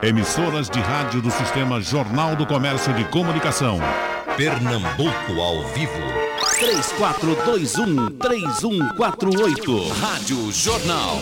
[0.00, 3.80] Emissoras de rádio do Sistema Jornal do Comércio de Comunicação.
[4.36, 5.92] Pernambuco ao vivo.
[8.20, 9.90] 3421-3148.
[10.00, 11.20] Rádio Jornal.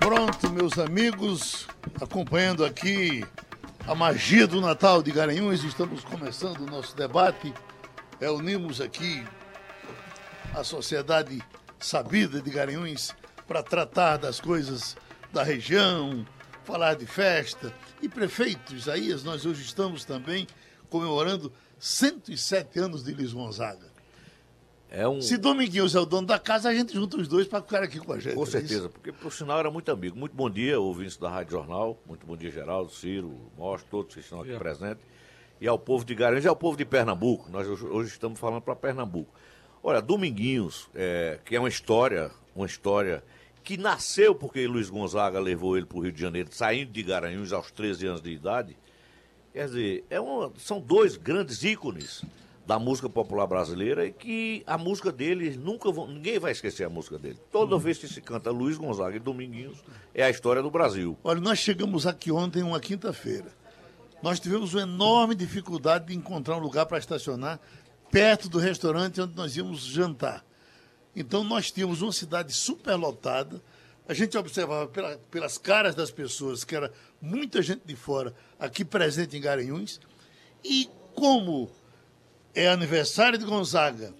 [0.00, 1.68] Pronto, meus amigos,
[2.02, 3.24] acompanhando aqui
[3.86, 7.54] a magia do Natal de Garanhuns, estamos começando o nosso debate.
[8.20, 9.24] Reunimos aqui
[10.52, 11.40] a sociedade
[11.78, 13.14] sabida de Garanhuns
[13.46, 14.96] para tratar das coisas
[15.32, 16.26] da região,
[16.64, 17.72] falar de festa.
[18.02, 20.46] E prefeito Isaías, nós hoje estamos também
[20.88, 23.90] comemorando 107 anos de Luiz Gonzaga.
[24.90, 25.22] É um...
[25.22, 28.00] Se Dominguinhos é o dono da casa, a gente junta os dois para ficar aqui
[28.00, 28.34] com a gente.
[28.34, 28.90] Com é certeza, isso?
[28.90, 30.18] porque por sinal era muito amigo.
[30.18, 31.96] Muito bom dia, ouvintes da Rádio Jornal.
[32.04, 35.04] Muito bom dia, Geraldo, Ciro, Mostra, todos que estão aqui presentes.
[35.60, 37.48] E ao povo de Garanhuns e ao povo de Pernambuco.
[37.50, 39.32] Nós hoje, hoje estamos falando para Pernambuco.
[39.80, 43.22] Olha, Dominguinhos, é, que é uma história, uma história
[43.62, 47.52] que nasceu porque Luiz Gonzaga levou ele para o Rio de Janeiro, saindo de Garanhuns
[47.52, 48.76] aos 13 anos de idade.
[49.52, 52.24] Quer dizer, é uma, são dois grandes ícones
[52.66, 56.88] da música popular brasileira e que a música deles nunca vão, ninguém vai esquecer a
[56.88, 57.38] música dele.
[57.50, 59.82] Toda vez que se canta Luiz Gonzaga e Dominguinhos
[60.14, 61.18] é a história do Brasil.
[61.24, 63.48] Olha, nós chegamos aqui ontem, uma quinta-feira.
[64.22, 67.58] Nós tivemos uma enorme dificuldade de encontrar um lugar para estacionar
[68.10, 70.44] perto do restaurante onde nós íamos jantar.
[71.14, 73.60] Então nós tínhamos uma cidade superlotada.
[74.08, 78.84] A gente observava pela- pelas caras das pessoas que era muita gente de fora aqui
[78.84, 80.00] presente em Garanhuns.
[80.64, 81.70] E como
[82.54, 84.12] é aniversário de Gonzaga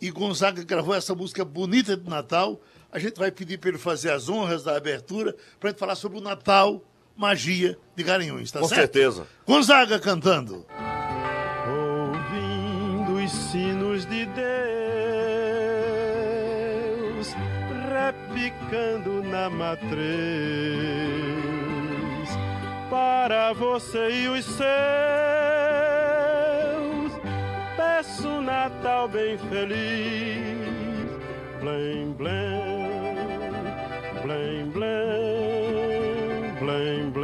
[0.00, 4.10] e Gonzaga gravou essa música bonita de Natal, a gente vai pedir para ele fazer
[4.10, 6.82] as honras da abertura para a gente falar sobre o Natal,
[7.16, 8.80] magia de Garanhuns, tá Com certo?
[8.80, 9.26] certeza.
[9.46, 10.66] Gonzaga cantando.
[18.70, 19.90] Repicando na matriz,
[22.88, 24.60] para você e os seus,
[27.76, 29.76] peço um Natal bem feliz,
[31.60, 33.16] blém, blém,
[34.22, 37.19] blém, blém, blém, blém.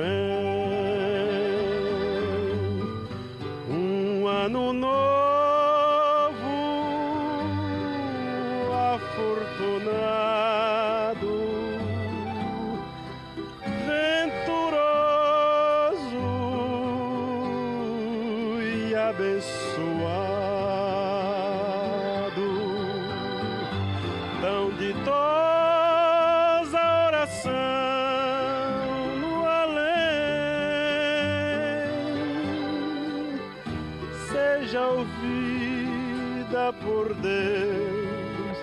[34.57, 38.59] Seja ouvida por Deus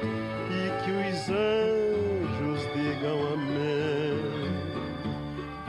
[0.49, 4.13] e que os anjos digam amém.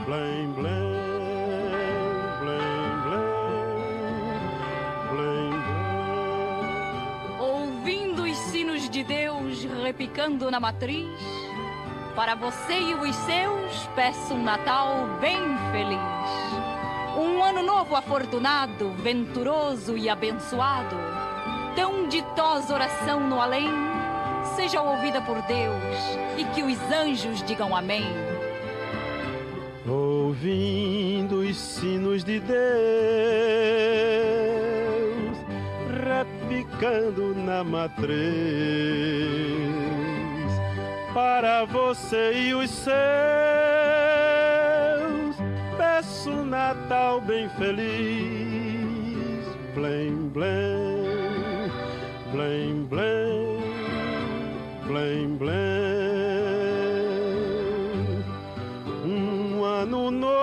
[0.05, 0.95] Blém, blém,
[7.39, 11.19] Ouvindo os sinos de Deus repicando na matriz,
[12.15, 15.39] para você e os seus peço um Natal bem
[15.71, 16.44] feliz.
[17.55, 20.97] Ano novo afortunado, venturoso e abençoado.
[21.73, 23.69] Tão ditosa oração no além,
[24.57, 25.95] seja ouvida por Deus
[26.37, 28.03] e que os anjos digam amém.
[29.87, 32.57] ouvindo os sinos de Deus,
[36.03, 38.11] repicando na matriz,
[41.13, 42.95] para você e os seus,
[45.77, 46.43] peço um
[47.05, 47.85] Bem feliz,
[49.73, 51.71] blém, blém,
[52.31, 53.61] blém, blém,
[54.85, 55.55] blém, blém.
[59.05, 60.35] Um ano novo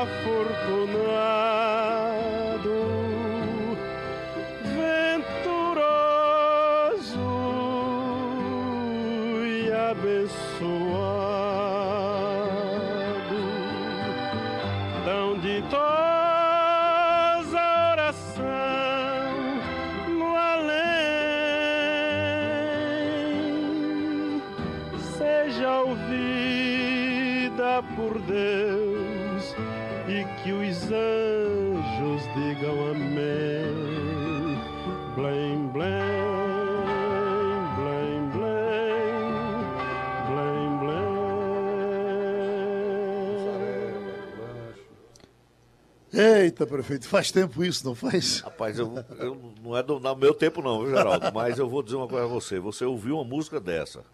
[0.00, 0.88] afortunado,
[4.74, 5.84] venturoso
[9.44, 11.23] e abençoado,
[28.08, 29.54] por Deus
[30.08, 33.64] e que os anjos digam amém.
[35.16, 36.02] Blém, blém,
[37.76, 39.64] blém, blém,
[40.28, 40.78] blém,
[46.12, 46.44] blém.
[46.44, 48.40] Eita, prefeito, faz tempo isso, não faz?
[48.40, 51.32] Rapaz, eu, eu- não é do no meu tempo não, viu, Geraldo?
[51.32, 52.60] Mas eu vou dizer uma coisa a você.
[52.60, 54.04] Você ouviu uma música dessa,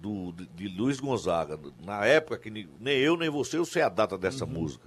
[0.00, 3.88] do, de, de Luiz Gonzaga, na época que nem eu nem você eu sei a
[3.88, 4.86] data dessa música.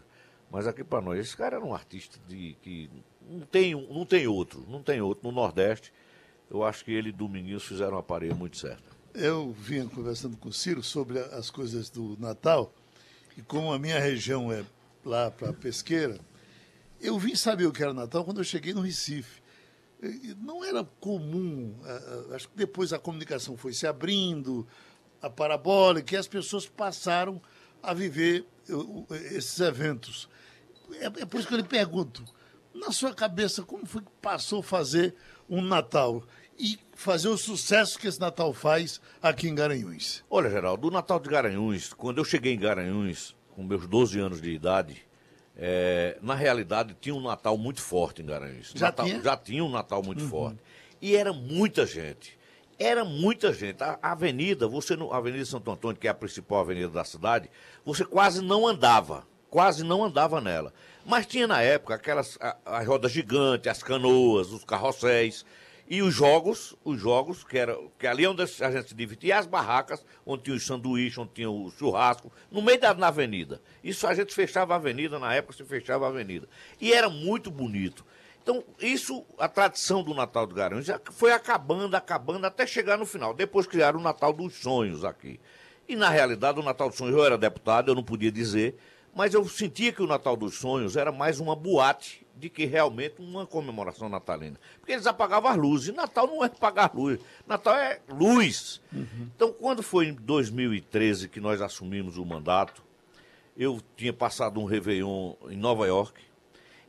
[0.49, 2.89] Mas aqui para nós, esse cara era um artista de que
[3.29, 5.93] não tem, não tem outro, não tem outro no Nordeste.
[6.49, 8.83] Eu acho que ele e Dominguinhos fizeram uma parede muito certa.
[9.13, 12.73] Eu vinha conversando com o Ciro sobre as coisas do Natal,
[13.37, 14.65] e como a minha região é
[15.05, 16.19] lá para Pesqueira,
[16.99, 19.41] eu vim saber o que era Natal quando eu cheguei no Recife.
[20.37, 21.75] Não era comum,
[22.33, 24.67] acho que depois a comunicação foi se abrindo,
[25.21, 27.41] a parabólica, e as pessoas passaram
[27.81, 30.27] a viver uh, uh, esses eventos.
[30.99, 32.23] É, é por isso que eu lhe pergunto,
[32.73, 35.13] na sua cabeça, como foi que passou a fazer
[35.49, 36.23] um Natal
[36.57, 40.23] e fazer o sucesso que esse Natal faz aqui em Garanhuns?
[40.29, 44.41] Olha, Geraldo, do Natal de Garanhuns, quando eu cheguei em Garanhuns, com meus 12 anos
[44.41, 45.03] de idade,
[45.55, 48.71] é, na realidade tinha um Natal muito forte em Garanhuns.
[48.75, 49.21] Já Natal- tinha?
[49.21, 50.59] Já tinha um Natal muito forte.
[51.01, 52.37] E era muita gente.
[52.81, 53.83] Era muita gente.
[53.83, 57.47] A, a avenida, você a Avenida Santo Antônio, que é a principal avenida da cidade,
[57.85, 59.23] você quase não andava.
[59.51, 60.73] Quase não andava nela.
[61.05, 65.45] Mas tinha na época aquelas a, rodas gigantes, as canoas, os carrosséis.
[65.87, 69.37] E os jogos, os jogos, que era que ali é onde a gente se divertia,
[69.37, 73.61] as barracas, onde tinha os sanduíches, onde tinha o churrasco, no meio da na avenida.
[73.83, 76.47] Isso a gente fechava a avenida, na época se fechava a avenida.
[76.79, 78.05] E era muito bonito.
[78.41, 83.05] Então, isso, a tradição do Natal do Garanhuns já foi acabando, acabando, até chegar no
[83.05, 83.33] final.
[83.33, 85.39] Depois criaram o Natal dos Sonhos aqui.
[85.87, 88.75] E, na realidade, o Natal dos Sonhos, eu era deputado, eu não podia dizer,
[89.13, 93.21] mas eu sentia que o Natal dos Sonhos era mais uma boate de que realmente
[93.21, 94.59] uma comemoração natalina.
[94.79, 95.89] Porque eles apagavam as luzes.
[95.89, 97.19] E Natal não é apagar luz.
[97.45, 98.81] Natal é luz.
[99.35, 102.83] Então, quando foi em 2013 que nós assumimos o mandato,
[103.55, 106.19] eu tinha passado um Réveillon em Nova York.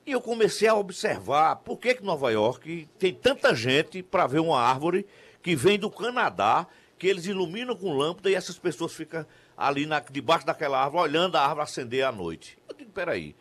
[0.05, 4.41] E eu comecei a observar por que, que Nova York tem tanta gente para ver
[4.41, 5.07] uma árvore
[5.43, 6.67] que vem do Canadá,
[6.99, 9.25] que eles iluminam com lâmpada e essas pessoas ficam
[9.57, 12.59] ali na- debaixo daquela árvore, olhando a árvore acender à noite.
[12.69, 13.35] Eu digo, peraí.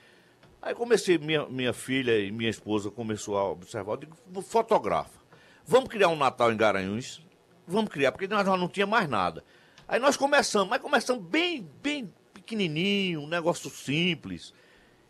[0.61, 3.93] Aí comecei, minha, minha filha e minha esposa começou a observar.
[3.93, 5.19] Eu digo, fotografa.
[5.65, 7.23] Vamos criar um Natal em Garanhuns?
[7.67, 9.43] Vamos criar, porque nós não tinha mais nada.
[9.87, 14.53] Aí nós começamos, mas começamos bem, bem pequenininho, um negócio simples.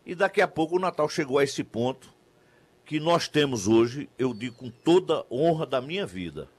[0.05, 2.13] E daqui a pouco o Natal chegou a esse ponto
[2.85, 6.49] que nós temos hoje, eu digo com toda honra da minha vida.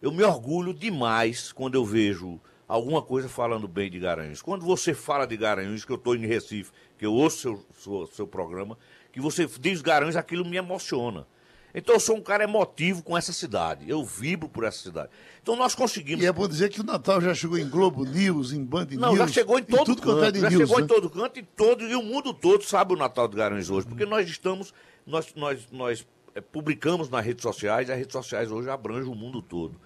[0.00, 4.40] Eu me orgulho demais quando eu vejo alguma coisa falando bem de Garanhuns.
[4.40, 8.06] Quando você fala de Garanhuns, que eu estou em Recife, que eu ouço seu, seu,
[8.06, 8.78] seu programa,
[9.12, 11.26] que você diz Garanhuns, aquilo me emociona.
[11.74, 13.88] Então eu sou um cara emotivo com essa cidade.
[13.88, 15.10] Eu vibro por essa cidade.
[15.42, 16.24] Então nós conseguimos.
[16.24, 19.14] E é bom dizer que o Natal já chegou em Globo News, em Band Não,
[19.14, 19.18] News.
[19.18, 20.36] já chegou em todo tudo canto.
[20.36, 20.84] é já news, chegou né?
[20.84, 23.86] em todo canto e todo e o mundo todo sabe o Natal de Garanhuns hoje,
[23.86, 24.74] porque nós estamos
[25.06, 29.14] nós nós nós eh, publicamos nas redes sociais, e as redes sociais hoje abrangem o
[29.14, 29.80] mundo todo.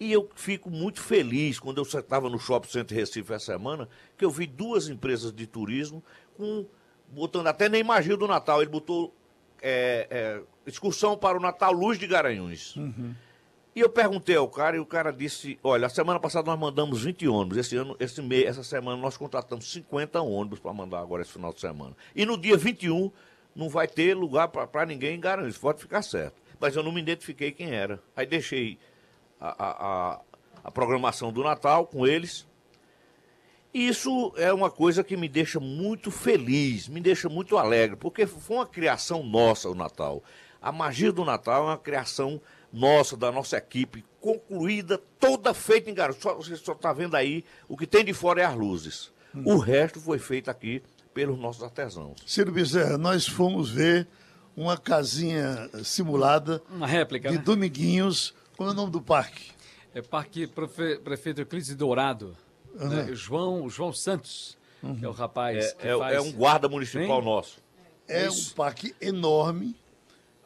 [0.00, 4.24] E eu fico muito feliz quando eu estava no Shopping Center Recife essa semana, que
[4.24, 6.02] eu vi duas empresas de turismo
[6.36, 6.66] com
[7.08, 9.14] botando até nem magia do Natal, ele botou
[9.62, 12.76] é, é, excursão para o Natal Luz de Garanhuns.
[13.74, 17.04] E eu perguntei ao cara e o cara disse: Olha, a semana passada nós mandamos
[17.04, 17.56] 20 ônibus.
[17.56, 21.52] Esse ano, esse mês, essa semana nós contratamos 50 ônibus para mandar agora esse final
[21.52, 21.96] de semana.
[22.14, 23.10] E no dia 21
[23.54, 26.40] não vai ter lugar para ninguém em Garanhuns, pode ficar certo.
[26.60, 27.98] Mas eu não me identifiquei quem era.
[28.14, 28.78] Aí deixei
[29.40, 30.20] a, a, a,
[30.64, 32.46] a programação do Natal com eles.
[33.74, 38.26] E isso é uma coisa que me deixa muito feliz, me deixa muito alegre, porque
[38.26, 40.22] foi uma criação nossa o Natal.
[40.60, 42.40] A magia do Natal é uma criação
[42.72, 46.22] nossa, da nossa equipe, concluída, toda feita em Garanhuns.
[46.22, 49.10] Só- Você só está vendo aí, o que tem de fora é as luzes.
[49.44, 50.82] O resto foi feito aqui
[51.14, 52.16] pelos nossos artesãos.
[52.26, 54.06] Ciro Bezerra, nós fomos ver
[54.54, 57.42] uma casinha simulada Uma réplica, de né?
[57.42, 58.34] Dominguinhos.
[58.56, 59.50] Qual é o nome do parque?
[59.94, 62.36] É Parque Prefeito Euclides Dourado.
[62.74, 63.08] Né?
[63.14, 64.56] João, João Santos,
[64.98, 66.16] que é o rapaz que É, faz...
[66.16, 67.24] é um guarda municipal Sim.
[67.26, 67.58] nosso.
[68.08, 69.74] É um parque enorme.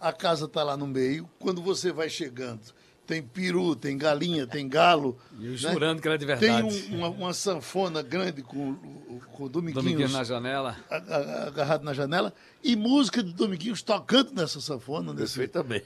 [0.01, 1.29] A casa está lá no meio.
[1.39, 2.61] Quando você vai chegando,
[3.07, 5.17] tem peru, tem galinha, tem galo.
[5.41, 5.57] E eu né?
[5.59, 6.63] jurando que era de Tem verdade.
[6.93, 8.75] um- uma, uma sanfona grande com,
[9.33, 10.77] com o Dominguinhos, Dominguinho na janela.
[11.47, 15.39] agarrado na janela e música de Dominguinhos tocando nessa sanfona, nesse,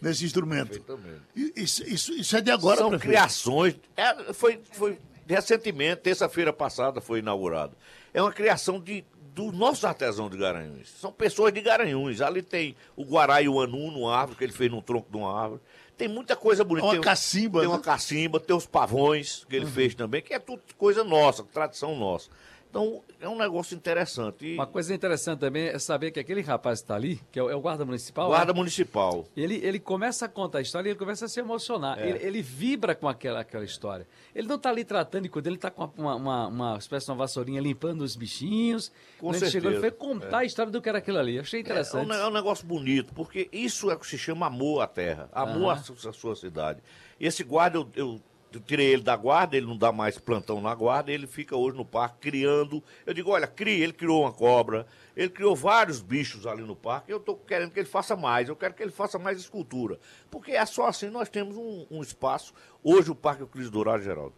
[0.02, 0.80] nesse instrumento.
[0.80, 1.22] Perfeitamente.
[1.56, 3.10] Isso, isso, isso é de agora, São prefeito.
[3.10, 3.74] criações.
[3.96, 7.76] é, foi, foi recentemente, terça-feira passada, foi inaugurado.
[8.12, 10.88] É uma criação de, do nosso artesão de Garanhuns.
[10.88, 12.20] São pessoas de Garanhuns.
[12.20, 15.16] Ali tem o Guará e o Anu numa árvore, que ele fez num tronco de
[15.16, 15.60] uma árvore.
[15.96, 16.86] Tem muita coisa bonita.
[16.86, 17.74] Uma tem, cacimba, Tem né?
[17.74, 21.94] uma cacimba, tem os pavões que ele fez também, que é tudo coisa nossa, tradição
[21.94, 22.30] nossa.
[22.70, 24.46] Então, é um negócio interessante.
[24.46, 27.42] E Uma coisa interessante também é saber que aquele rapaz que está ali, que é
[27.42, 28.56] o, é o guarda municipal, guarda né?
[28.56, 29.26] municipal.
[29.36, 31.98] ele, ele começa a contar a história e ele começa a se emocionar.
[31.98, 32.08] É.
[32.08, 34.06] Ele, ele vibra com aquela, aquela história.
[34.32, 37.18] Ele não está ali tratando de ele está com uma, uma, uma espécie de uma
[37.18, 38.92] vassourinha limpando os bichinhos.
[39.18, 40.12] Com Quando ele chegou, ele foi certeza.
[40.14, 41.34] contar a história do que era aquilo ali.
[41.36, 42.08] Eu achei É um, interessante.
[42.08, 45.28] ne- é um negócio bonito, porque isso é o que se chama amor à terra,
[45.32, 46.80] amor à, à sua cidade.
[47.18, 48.20] E esse guarda, eu, eu-
[48.52, 51.76] eu tirei ele da guarda, ele não dá mais plantão na guarda, ele fica hoje
[51.76, 52.82] no parque criando.
[53.06, 57.12] Eu digo, olha, cria, ele criou uma cobra, ele criou vários bichos ali no parque,
[57.12, 59.98] eu estou querendo que ele faça mais, eu quero que ele faça mais escultura.
[60.30, 62.52] Porque é só assim nós temos um, um espaço.
[62.82, 64.34] Hoje o Parque Euclides Dourado, Geraldo,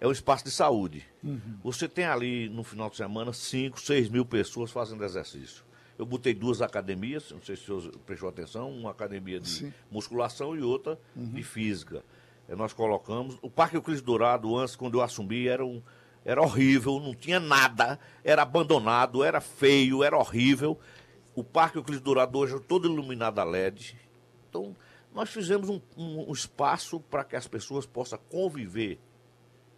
[0.00, 1.06] é um espaço de saúde.
[1.62, 5.64] Você tem ali no final de semana 5, 6 mil pessoas fazendo exercício.
[5.98, 9.74] Eu botei duas academias, não sei se o senhor prestou atenção, uma academia de Sim.
[9.90, 12.02] musculação e outra de física.
[12.50, 13.38] Eh, nós colocamos.
[13.40, 15.80] O Parque Euclides Dourado, antes, quando eu assumi, era, um,
[16.24, 20.78] era horrível, não tinha nada, era abandonado, era feio, era horrível.
[21.34, 23.96] O Parque Euclides Dourado hoje é todo iluminado a LED.
[24.48, 24.76] Então,
[25.14, 28.98] nós fizemos um, um- um espaço para que as pessoas possam conviver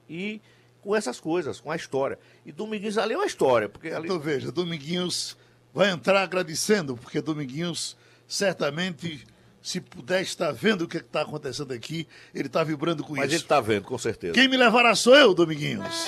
[0.08, 0.40] e
[0.80, 2.18] com essas coisas, com a história.
[2.44, 4.06] E Dominguinhos ali é uma história, porque ali.
[4.06, 5.36] Então veja, Dominguinhos
[5.72, 9.24] vai entrar agradecendo, porque Dominguinhos certamente,
[9.62, 13.34] se puder estar vendo o que está acontecendo aqui, ele está vibrando com Mas ele
[13.36, 13.44] isso.
[13.44, 14.34] está vendo, com certeza.
[14.34, 16.06] Quem me levará sou eu, Dominguinhos.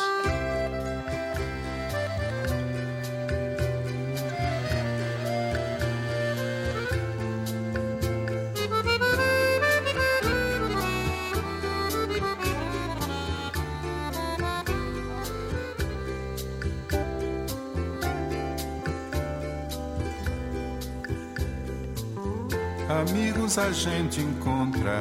[23.09, 24.99] Amigos a gente encontra.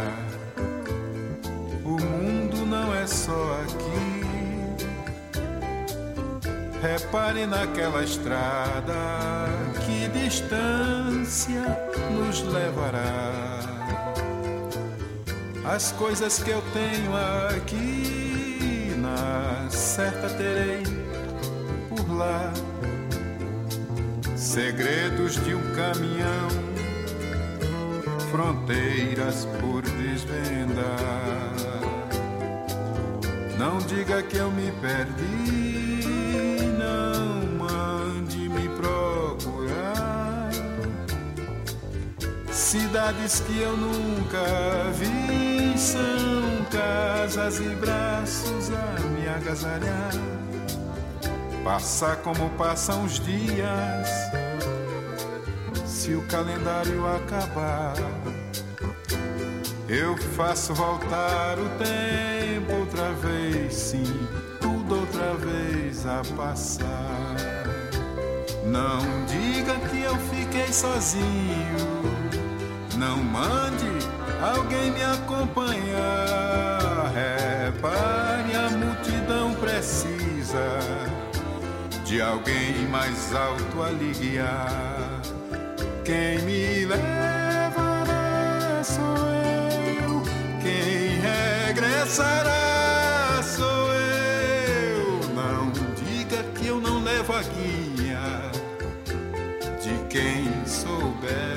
[1.86, 4.24] O mundo não é só aqui.
[6.82, 8.94] Repare naquela estrada,
[9.86, 11.62] que distância
[12.12, 13.62] nos levará.
[15.64, 17.16] As coisas que eu tenho
[17.56, 20.84] aqui, na certa terei
[21.88, 22.52] por lá.
[24.36, 26.63] Segredos de um caminhão
[28.34, 31.54] fronteiras por desvendar.
[33.60, 40.50] Não diga que eu me perdi, não mande me procurar.
[42.52, 44.44] Cidades que eu nunca
[44.94, 50.12] vi são casas e braços a me agasalhar.
[51.64, 54.10] Passar como passam os dias
[55.86, 58.23] se o calendário acabar.
[59.88, 64.28] Eu faço voltar o tempo outra vez, sim,
[64.62, 67.36] tudo outra vez a passar.
[68.66, 71.26] Não diga que eu fiquei sozinho,
[72.98, 73.90] não mande
[74.42, 77.12] alguém me acompanhar.
[77.14, 80.80] Repare, a multidão precisa
[82.06, 85.22] de alguém mais alto a guiar.
[86.06, 87.33] Quem me levará
[92.04, 95.20] regressará sou eu.
[95.34, 98.52] Não diga que eu não levo a guia
[99.82, 101.53] de quem souber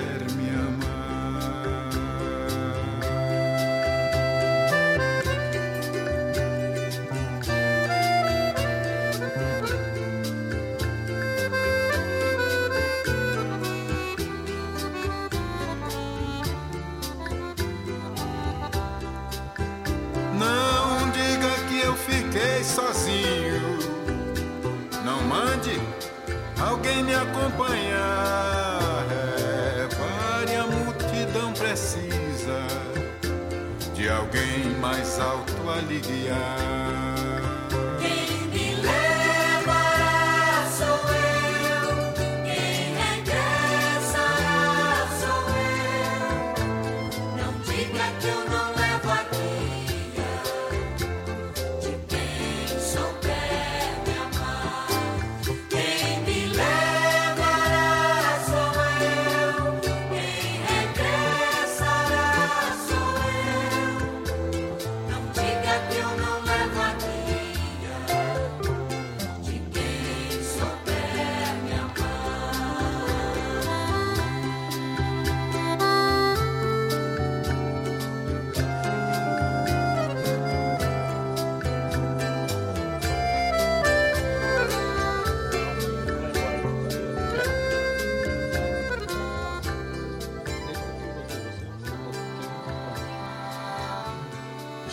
[27.07, 29.07] me acompanhar.
[29.79, 32.67] Repare, a multidão precisa
[33.95, 36.86] de alguém mais alto a lhe guiar.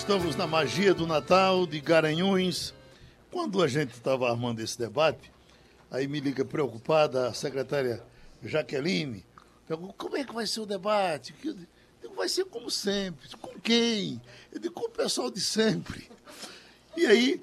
[0.04, 2.74] Estamos na magia do Natal, de Garanhuns.
[3.32, 5.32] Quando a gente estava armando esse debate,
[5.90, 8.04] aí me liga preocupada a secretária
[8.44, 9.26] Jaqueline.
[9.66, 11.34] Pergunta, como é que vai ser o debate?
[11.42, 11.54] Eu
[12.02, 13.30] digo, vai ser como sempre.
[13.38, 14.22] Com quem?
[14.52, 16.10] Eu digo, com o pessoal de sempre.
[16.98, 17.42] E aí,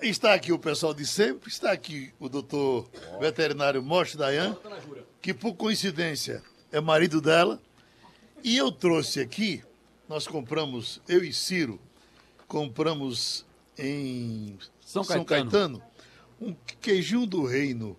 [0.00, 4.56] está aqui o pessoal de sempre, está aqui o doutor veterinário Moche Dayan,
[5.20, 7.60] que por coincidência é marido dela.
[8.44, 9.64] E eu trouxe aqui,
[10.08, 11.80] nós compramos, eu e Ciro,
[12.46, 13.44] compramos
[13.78, 15.50] em São São Caetano.
[15.50, 15.82] Caetano,
[16.40, 17.96] um queijinho do reino.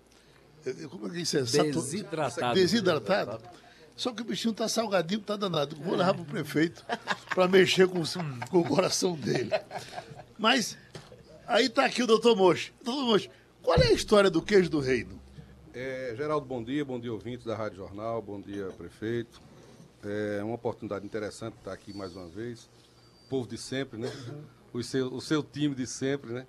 [0.64, 1.42] Eh, Como é que isso é?
[1.42, 2.54] Desidratado.
[2.54, 3.40] Desidratado.
[3.96, 5.74] Só que o bichinho tá salgadinho, tá danado.
[5.76, 6.84] Vou levar pro prefeito
[7.34, 8.00] para mexer com,
[8.48, 9.50] com o coração dele.
[10.38, 10.78] Mas
[11.46, 12.72] aí tá aqui o doutor Mocho.
[12.84, 13.28] Doutor Mocho,
[13.60, 15.20] qual é a história do queijo do reino?
[15.74, 19.40] É, Geraldo, bom dia, bom dia ouvintes da Rádio Jornal, bom dia prefeito.
[20.04, 22.70] É uma oportunidade interessante estar aqui mais uma vez.
[23.28, 24.10] Povo de sempre, né?
[24.72, 26.46] O seu, o seu time de sempre, né?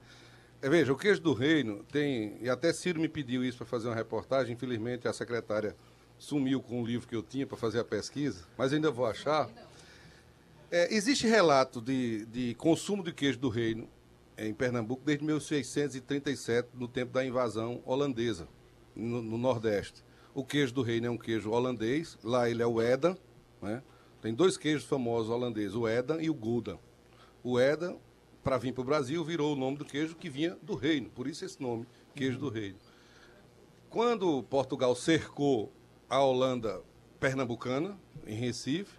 [0.62, 3.88] É, veja, o queijo do reino tem, e até Ciro me pediu isso para fazer
[3.88, 5.76] uma reportagem, infelizmente a secretária
[6.18, 9.50] sumiu com o livro que eu tinha para fazer a pesquisa, mas ainda vou achar.
[10.70, 13.88] É, existe relato de, de consumo de queijo do reino
[14.38, 18.48] em Pernambuco desde 1637, no tempo da invasão holandesa,
[18.96, 20.04] no, no Nordeste.
[20.34, 23.18] O queijo do reino é um queijo holandês, lá ele é o Edam,
[23.62, 23.82] né?
[24.22, 26.78] Tem dois queijos famosos holandeses, o Edam e o Gouda.
[27.44, 27.98] O Edam,
[28.44, 31.28] para vir para o Brasil, virou o nome do queijo que vinha do reino, por
[31.28, 32.78] isso esse nome, queijo do reino.
[33.90, 35.72] Quando Portugal cercou
[36.10, 36.82] a Holanda
[37.20, 37.98] pernambucana,
[38.28, 38.98] em Recife,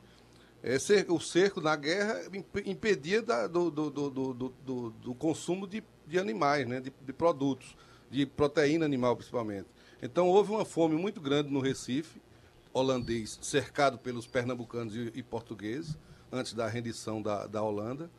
[0.62, 0.76] é,
[1.08, 6.66] o cerco na guerra imp- impedia da- do- do- do- do consumo de, de animais,
[6.66, 7.76] né, de, de produtos,
[8.10, 9.68] de proteína animal principalmente.
[10.02, 12.20] Então houve uma fome muito grande no Recife,
[12.72, 15.96] holandês, cercado pelos pernambucanos e, e portugueses,
[16.30, 18.10] antes da rendição da, da Holanda.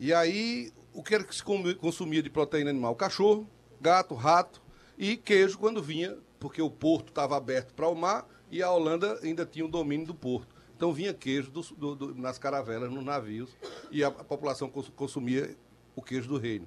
[0.00, 2.94] E aí, o que era que se consumia de proteína animal?
[2.96, 3.48] Cachorro,
[3.80, 4.62] gato, rato
[4.98, 9.18] e queijo quando vinha, porque o porto estava aberto para o mar e a Holanda
[9.22, 10.54] ainda tinha o domínio do porto.
[10.76, 13.56] Então vinha queijo dos- do- do- nas caravelas, nos navios,
[13.90, 15.56] e a, a população cons- consumia
[15.94, 16.66] o queijo do reino.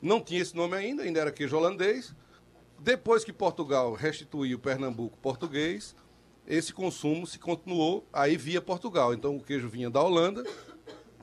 [0.00, 2.14] Não tinha esse nome ainda, ainda era queijo holandês.
[2.78, 5.94] Depois que Portugal restituiu Pernambuco português,
[6.46, 9.14] esse consumo se continuou aí via Portugal.
[9.14, 10.44] Então o queijo vinha da Holanda,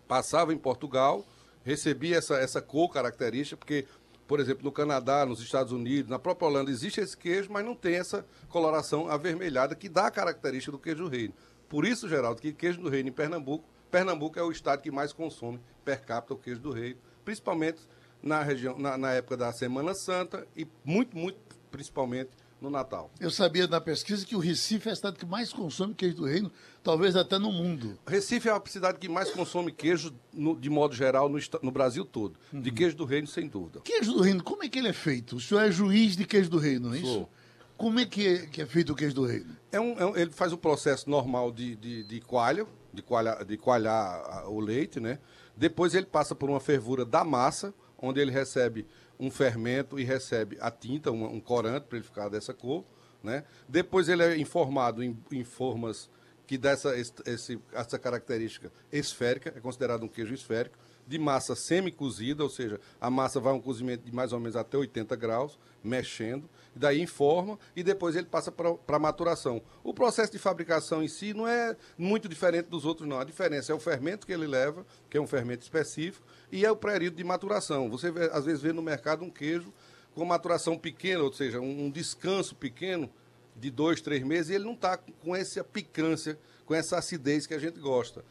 [0.07, 1.25] passava em Portugal,
[1.63, 3.85] recebia essa, essa cor característica, porque,
[4.27, 7.75] por exemplo, no Canadá, nos Estados Unidos, na própria Holanda existe esse queijo, mas não
[7.75, 11.33] tem essa coloração avermelhada que dá a característica do queijo reino.
[11.67, 15.11] Por isso, Geraldo, que queijo do reino em Pernambuco, Pernambuco é o estado que mais
[15.11, 17.81] consome per capita o queijo do reino, principalmente
[18.21, 21.39] na região, na, na época da Semana Santa e muito, muito
[21.71, 23.09] principalmente no Natal.
[23.19, 26.25] Eu sabia na pesquisa que o Recife é a cidade que mais consome queijo do
[26.25, 26.51] reino,
[26.83, 27.97] talvez até no mundo.
[28.05, 32.03] Recife é a cidade que mais consome queijo, no- de modo geral, no, no Brasil
[32.03, 32.37] todo.
[32.51, 33.79] De queijo do reino, sem dúvida.
[33.81, 35.37] Queijo do reino, como é que ele é feito?
[35.37, 37.13] O senhor é juiz de queijo do reino, não é isso?
[37.13, 37.29] Sou.
[37.77, 39.55] Como é que, é que é feito o queijo do reino?
[39.71, 43.41] É um, é um- ele faz o processo normal de, de, de coalho, de, coalha,
[43.45, 45.17] de coalhar o leite, né?
[45.55, 48.85] Depois ele passa por uma fervura da massa, onde ele recebe
[49.19, 52.85] um fermento e recebe a tinta, um, um corante, para ele ficar dessa cor,
[53.23, 53.43] né?
[53.67, 56.09] Depois ele é informado em, em formas
[56.47, 60.77] que dá essa, esse- essa característica esférica, é considerado um queijo esférico,
[61.09, 64.55] de massa semi-cozida, ou seja, a massa vai a um cozimento de mais ou menos
[64.55, 69.59] até 80 graus, mexendo, daí informa e depois ele passa para maturação.
[69.83, 73.19] O processo de fabricação em si não é muito diferente dos outros, não.
[73.19, 76.71] A diferença é o fermento que ele leva, que é um fermento específico, e é
[76.71, 77.89] o período de maturação.
[77.89, 79.73] Você vê, às vezes vê no mercado um queijo
[80.13, 83.09] com maturação pequena, ou seja, um, um descanso pequeno
[83.55, 87.55] de dois, três meses, e ele não está com essa picância, com essa acidez que
[87.55, 88.23] a gente gosta.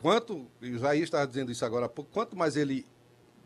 [0.00, 2.86] Quanto, o Isaías estava dizendo isso agora há pouco, quanto mais ele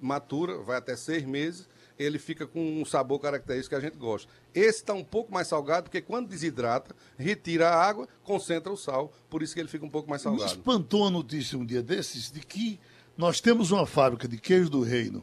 [0.01, 4.29] matura, vai até seis meses, ele fica com um sabor característico que a gente gosta.
[4.55, 9.12] Esse está um pouco mais salgado, porque quando desidrata, retira a água, concentra o sal,
[9.31, 10.51] por isso que ele fica um pouco mais Me salgado.
[10.51, 12.81] espantou a notícia um dia desses de que
[13.17, 15.23] nós temos uma fábrica de queijo do reino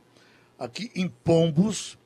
[0.57, 1.97] aqui em Pombos.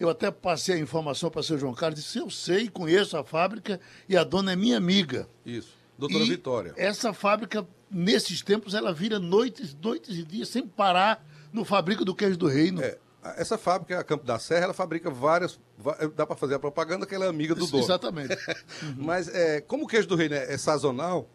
[0.00, 3.22] Eu até passei a informação para o seu João Carlos, disse, eu sei, conheço a
[3.22, 5.28] fábrica e a dona é minha amiga.
[5.44, 5.76] Isso.
[5.98, 6.74] Doutora E Vitória.
[6.76, 12.14] Essa fábrica, nesses tempos, ela vira noites, noites e dias sem parar no fabrico do
[12.14, 12.82] queijo do reino.
[12.82, 12.98] É,
[13.36, 15.60] essa fábrica, a Campo da Serra, ela fabrica várias.
[15.78, 17.82] va- Dá para fazer a propaganda que ela é amiga do dono.
[17.82, 18.36] Exatamente.
[18.96, 21.28] Mas é, como o queijo do reino é, é sazonal,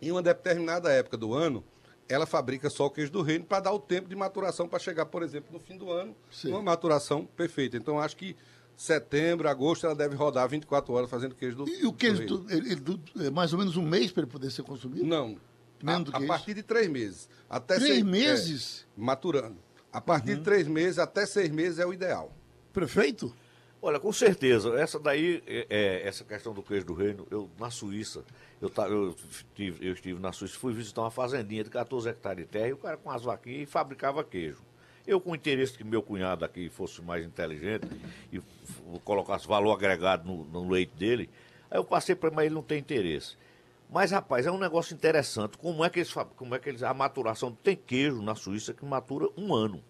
[0.00, 1.64] em uma determinada época do ano,
[2.08, 5.06] ela fabrica só o queijo do reino para dar o tempo de maturação para chegar,
[5.06, 6.50] por exemplo, no fim do ano, Sim.
[6.50, 7.76] uma maturação perfeita.
[7.78, 8.36] Então, acho que
[8.76, 12.38] setembro, agosto, ela deve rodar 24 horas fazendo queijo do E o queijo, reino.
[12.38, 15.04] do, ele, ele- do- é mais ou menos um mês para ele poder ser consumido?
[15.06, 15.36] Não.
[15.82, 17.28] Menos do a, a que partir de três meses.
[17.48, 18.86] Até Três seis- meses?
[18.96, 19.56] é, maturando.
[19.92, 22.32] A partir de três meses até seis meses é o ideal.
[22.72, 23.32] Prefeito?
[23.80, 24.70] Olha, com certeza.
[24.80, 28.24] Essa daí, é, é, essa questão do queijo do reino, eu na Suíça,
[28.60, 32.50] eu, eu, estive, eu estive na Suíça, fui visitar uma fazendinha de 14 hectares de
[32.50, 34.62] terra e o cara com as vaquinhas e fabricava queijo.
[35.06, 37.86] Eu, com o interesse que meu cunhado aqui fosse mais inteligente
[38.32, 38.40] e
[39.04, 41.28] colocasse valor agregado no, no leite dele,
[41.70, 43.36] aí eu passei para ele, mas ele não tem interesse.
[43.90, 45.56] Mas, rapaz, é um negócio interessante.
[45.58, 48.84] Como é que eles, como é que eles, a maturação tem queijo na Suíça que
[48.84, 49.82] matura um ano.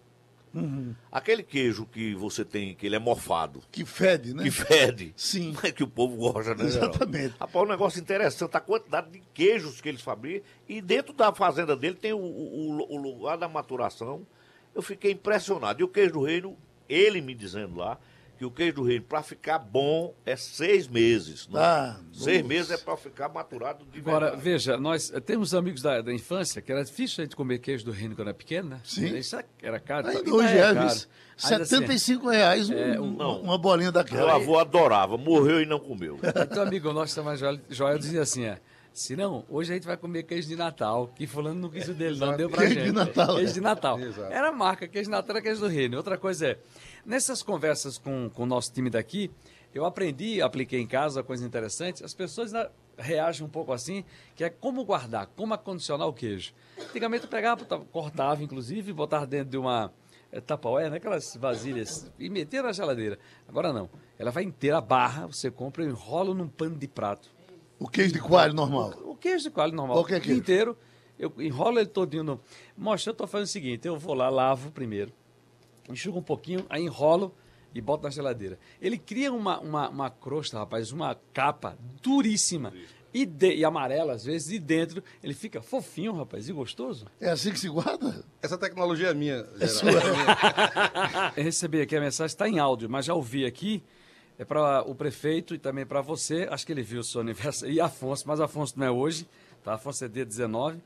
[1.11, 3.61] Aquele queijo que você tem, que ele é mofado.
[3.69, 4.41] Que fede, né?
[4.43, 5.13] Que fede.
[5.17, 5.53] Sim.
[5.61, 6.63] Mas que o povo gosta, né?
[6.63, 7.35] Exatamente.
[7.37, 10.47] Rapaz, é um negócio interessante, a quantidade de queijos que eles fabricam.
[10.69, 14.25] E dentro da fazenda dele tem o, o- o lugar da maturação.
[14.73, 15.81] Eu fiquei impressionado.
[15.81, 16.55] E o queijo do reino,
[16.87, 17.97] ele me dizendo lá,
[18.37, 21.47] que o queijo do reino, para ficar bom, é seis meses.
[21.47, 21.59] Né?
[21.59, 22.47] Ah, seis nossa.
[22.47, 24.41] meses é para ficar maturado de Agora, verdade.
[24.43, 27.85] veja, nós eh, temos amigos da, da infância que era difícil a gente comer queijo
[27.85, 28.81] do reino quando era pequeno, né?
[28.83, 29.15] Sim.
[29.17, 30.07] Isso era- era caro.
[30.09, 30.87] Ainda hoje ainda é, caro.
[30.89, 31.07] vice.
[31.43, 34.35] Ainda assim, 75 reais um- É, um- um- uma bolinha Meu daquela.
[34.35, 36.17] avô adorava, morreu e não comeu.
[36.51, 38.57] Então, amigo nosso, mais Joel, Joel dizia assim, é,
[38.93, 41.93] se não, hoje a gente vai comer queijo de Natal, que fulano não quis o
[41.93, 42.85] dele, não deu pra Queijo gente.
[42.85, 43.53] de Natal, Queijo é.
[43.53, 43.99] de Natal.
[43.99, 44.31] Exato.
[44.33, 45.97] Era a marca, queijo de Natal era queijo do reino.
[45.97, 46.57] Outra coisa é,
[47.05, 49.31] nessas conversas com, com o nosso time daqui,
[49.73, 54.03] eu aprendi, apliquei em casa, coisa interessante, as pessoas né, reagem um pouco assim,
[54.35, 56.53] que é como guardar, como acondicionar o queijo.
[56.79, 59.91] Antigamente eu pegava, cortava, inclusive, botava dentro de uma
[60.31, 63.19] é, tapaué, né, aquelas vasilhas, e meter na geladeira.
[63.47, 67.35] Agora não, ela vai inteira, a barra, você compra, eu enrolo num pano de prato.
[67.77, 68.93] O queijo de coalho normal.
[69.03, 69.97] O queijo de coalho normal.
[69.97, 70.39] Qualquer queijo.
[70.39, 70.77] inteiro.
[71.19, 72.41] Eu enrolo ele todinho no.
[72.77, 75.13] Mostra, eu tô fazendo o seguinte: eu vou lá, lavo primeiro,
[75.89, 77.33] enxugo um pouquinho, aí enrolo
[77.73, 78.57] e boto na geladeira.
[78.81, 82.73] Ele cria uma, uma, uma crosta, rapaz, uma capa duríssima.
[83.13, 87.05] E, de- e amarela, às vezes, e dentro ele fica fofinho, rapaz, e gostoso.
[87.21, 88.25] É assim que se guarda?
[88.41, 89.89] Essa tecnologia é minha, É sua.
[91.35, 93.81] Eu recebi aqui a mensagem, está em áudio, mas já ouvi aqui.
[94.37, 96.45] É para o prefeito e também para você.
[96.51, 97.71] Acho que ele viu o seu aniversário.
[97.73, 99.25] E Afonso, mas Afonso não é hoje,
[99.63, 99.75] tá?
[99.75, 100.79] Afonso é dia 19.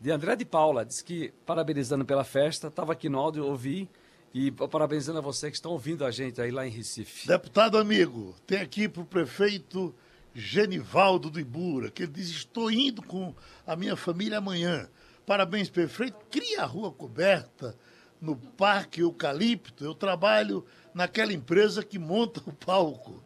[0.00, 2.66] De André de Paula, disse que parabenizando pela festa.
[2.68, 3.88] Estava aqui no áudio, ouvi.
[4.34, 7.26] E parabenizando a você que estão ouvindo a gente aí lá em Recife.
[7.26, 9.94] Deputado amigo, tem aqui para o prefeito
[10.34, 13.34] Genivaldo do Ibura, que ele diz: Estou indo com
[13.66, 14.88] a minha família amanhã.
[15.26, 16.16] Parabéns, prefeito.
[16.30, 17.76] Cria a rua coberta
[18.20, 19.84] no Parque Eucalipto.
[19.84, 20.64] Eu trabalho
[20.94, 23.22] naquela empresa que monta o palco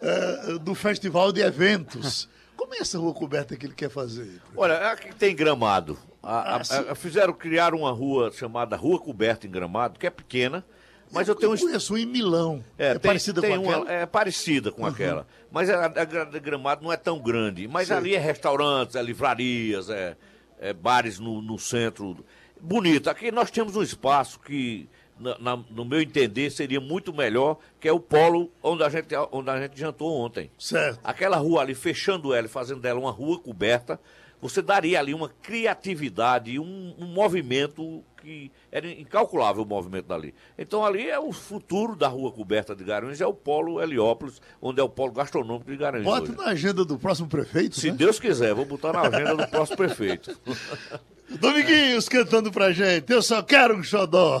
[0.00, 2.28] eh, do Festival de Eventos.
[2.56, 4.40] Como é essa rua coberta que ele quer fazer?
[4.56, 5.98] Olha, aqui tem gramado.
[6.22, 6.74] A- a- Ah, sim.
[6.88, 10.64] a- fizeram criar uma rua chamada Rua Coberta em Gramado, que é pequena,
[11.12, 12.64] mas eu tenho um conheço em Milão.
[12.76, 13.92] É, É tem- parecida tem com uma- aquela?
[13.92, 14.88] É parecida com Uhum.
[14.88, 15.26] aquela.
[15.52, 17.68] Mas a, a, gra- a Gramado não é tão grande.
[17.68, 17.96] Mas Sei.
[17.96, 20.16] ali é restaurantes, é livrarias, é,
[20.58, 22.24] é bares no, no centro.
[22.60, 23.08] Bonito.
[23.08, 24.88] Aqui nós temos um espaço que,
[25.18, 29.14] na- na- no meu entender, seria muito melhor, que é o polo onde a gente,
[29.32, 30.50] onde a gente jantou ontem.
[30.58, 31.00] Certo.
[31.02, 33.98] Aquela rua ali, fechando ela e fazendo dela uma rua coberta,
[34.40, 40.34] você daria ali uma criatividade, um, um movimento que era incalculável o movimento dali.
[40.58, 44.80] Então ali é o futuro da rua coberta de Garanhuns, é o polo Heliópolis, onde
[44.80, 46.04] é o polo gastronômico de Garanhuns.
[46.04, 46.36] Bota hoje.
[46.36, 47.76] na agenda do próximo prefeito.
[47.80, 47.96] Se né?
[47.96, 50.38] Deus quiser, vou botar na agenda do próximo prefeito.
[51.40, 53.10] Dominguinhos cantando pra gente.
[53.12, 54.40] Eu só quero um xodó.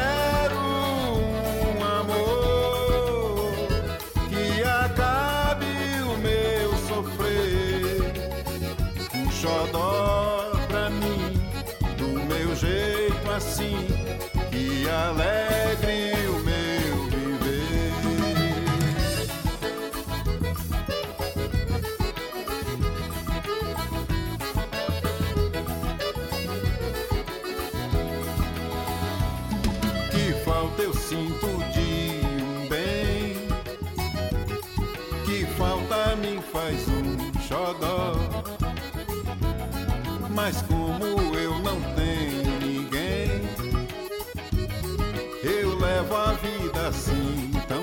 [14.91, 15.50] que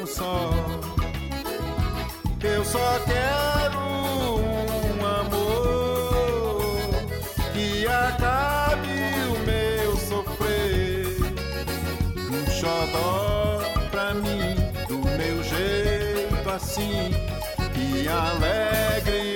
[0.09, 0.51] só.
[2.43, 6.89] Eu só quero um amor
[7.53, 8.89] que acabe
[9.31, 11.07] o meu sofrer.
[12.31, 14.57] Um xodó pra mim,
[14.89, 17.11] do meu jeito assim,
[17.75, 19.28] que alegre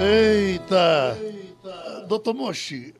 [0.00, 1.14] Eita!
[2.08, 2.94] Doutor Mochi,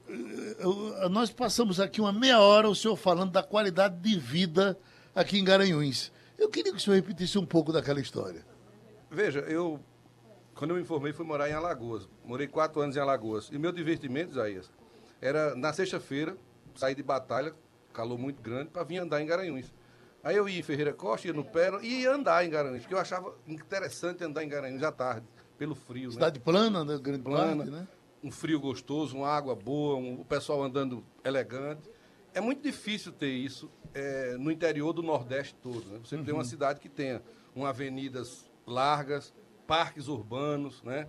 [0.58, 4.78] eu- nós passamos aqui uma meia hora o senhor falando da qualidade de vida
[5.14, 6.12] aqui em Garanhuns.
[6.38, 8.44] Eu queria que o senhor repetisse um pouco daquela história.
[9.10, 9.80] Veja, eu,
[10.54, 12.06] quando eu me formei, fui morar em Alagoas.
[12.22, 13.48] Morei quatro anos em Alagoas.
[13.50, 14.70] E meu divertimento, Isaías,
[15.22, 16.36] era na sexta-feira,
[16.76, 17.54] sair de batalha,
[17.94, 19.72] calor muito grande, para vir andar em Garanhuns.
[20.22, 22.92] Aí eu ia em Ferreira Costa, ia no Pérola e ia andar em Garanhuns, porque
[22.94, 25.26] eu achava interessante andar em Garanhuns à tarde,
[25.60, 26.10] pelo frio.
[26.10, 26.42] Cidade né?
[26.42, 26.96] plana, né?
[26.98, 27.86] Grande plana, né?
[28.24, 31.82] um frio gostoso, uma água boa, um- o pessoal andando elegante.
[32.32, 35.84] É muito difícil ter isso eh, no interior do Nordeste todo.
[35.84, 36.00] Né?
[36.02, 36.44] Você tem uma Uhum.
[36.48, 37.20] cidade que tenha
[37.54, 39.34] uma avenidas largas,
[39.66, 41.06] parques urbanos, né?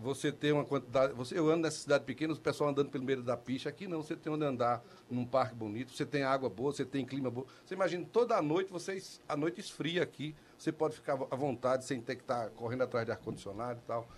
[0.00, 1.12] Você tem uma quantidade.
[1.14, 3.68] Você, eu ando nessa cidade pequena, o pessoal andando pelo meio da pista.
[3.68, 7.04] Aqui não, você tem onde andar num parque bonito, você tem água boa, você tem
[7.04, 7.44] clima bom.
[7.66, 11.84] Você imagina, toda a noite, vocês, a noite esfria aqui, você pode ficar à vontade
[11.84, 14.08] sem ter que estar correndo atrás de ar-condicionado e tal.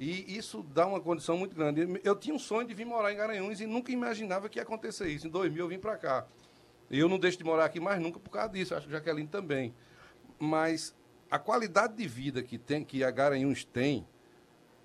[0.00, 2.00] E isso dá uma condição muito grande.
[2.02, 5.08] Eu tinha um sonho de vir morar em Garanhuns e nunca imaginava que ia acontecer
[5.08, 5.26] isso.
[5.26, 6.26] Em 2000 eu vim para cá.
[6.90, 9.28] E eu não deixo de morar aqui mais nunca por causa disso, acho que Jaqueline
[9.28, 9.74] também.
[10.38, 10.94] Mas
[11.30, 14.06] a qualidade de vida que tem, que a Garanhuns tem,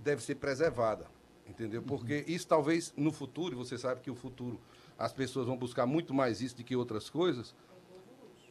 [0.04, 1.08] deve ser preservada,
[1.48, 1.82] entendeu?
[1.82, 4.60] Porque isso talvez no futuro, você sabe que o futuro
[4.98, 7.56] as pessoas vão buscar muito mais isso do que outras coisas,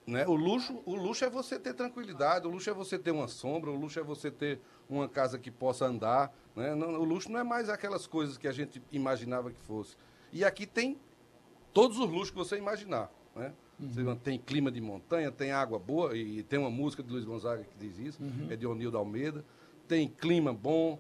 [0.07, 0.27] né?
[0.27, 3.71] O luxo, o luxo é você ter tranquilidade, o luxo é você ter uma sombra,
[3.71, 6.75] o luxo é você ter uma casa que possa andar, né?
[6.75, 9.97] Não, o luxo não é mais aquelas coisas que a gente imaginava que fosse.
[10.33, 10.99] E aqui tem
[11.73, 13.53] todos os luxos que você imaginar, né?
[13.79, 17.65] Você tem clima de montanha, tem água boa, e tem uma música de Luiz Gonzaga
[17.65, 19.45] que diz isso, é de Onildo Almeida.
[19.89, 20.99] Tem clima bom,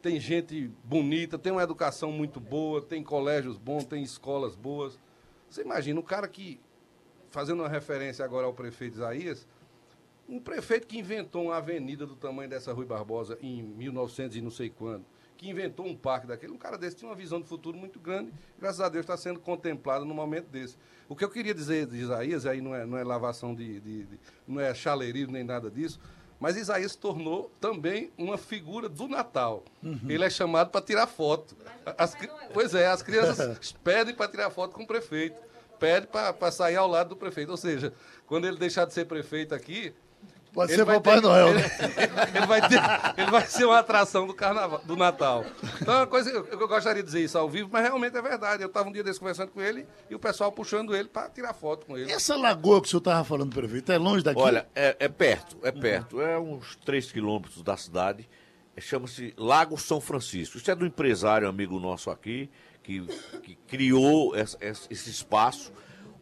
[0.00, 4.98] tem gente bonita, tem uma educação muito boa, tem colégios bons, tem escolas boas.
[5.50, 6.60] Você imagina, um cara que,
[7.30, 9.46] fazendo uma referência agora ao prefeito Isaías,
[10.28, 14.50] um prefeito que inventou uma avenida do tamanho dessa Rui Barbosa em 1900 e não
[14.50, 15.04] sei quando,
[15.38, 18.30] que inventou um parque daquele, um cara desse tinha uma visão de futuro muito grande,
[18.58, 20.76] graças a Deus está sendo contemplado num momento desse.
[21.08, 24.04] O que eu queria dizer de Isaías, aí não é, não é lavação de, de-
[24.04, 25.98] de- não é chaleirismo nem nada disso,
[26.40, 29.64] mas Isaías se tornou também uma figura do Natal.
[30.08, 31.56] Ele é chamado para tirar foto.
[31.96, 35.40] As cri- pois é, as crianças pedem para tirar foto com o prefeito,
[35.78, 37.50] pedem para sair ao lado do prefeito.
[37.50, 37.92] Ou seja,
[38.26, 39.92] quando ele deixar de ser prefeito aqui,
[40.52, 41.68] Pode ele ser Papai ter- Noel, Ele, né?
[42.34, 42.80] ele vai ter,
[43.18, 45.44] ele vai ser uma atração do carnaval, do Natal.
[45.80, 48.22] Então, é uma coisa, eu, eu gostaria de dizer isso ao vivo, mas realmente é
[48.22, 48.62] verdade.
[48.62, 51.52] Eu estava um dia desse conversando com ele e o pessoal puxando ele para tirar
[51.54, 52.10] foto com ele.
[52.10, 54.40] Essa lagoa que o senhor estava falando, prefeito, é longe daqui?
[54.40, 56.20] Olha, é, é perto, é perto.
[56.20, 58.28] É uns 3 quilômetros da cidade.
[58.76, 60.56] É, Chama-se Lago São Francisco.
[60.56, 62.48] Isso é do empresário amigo nosso aqui,
[62.82, 63.00] que,
[63.42, 65.70] que criou essa- essa- esse espaço.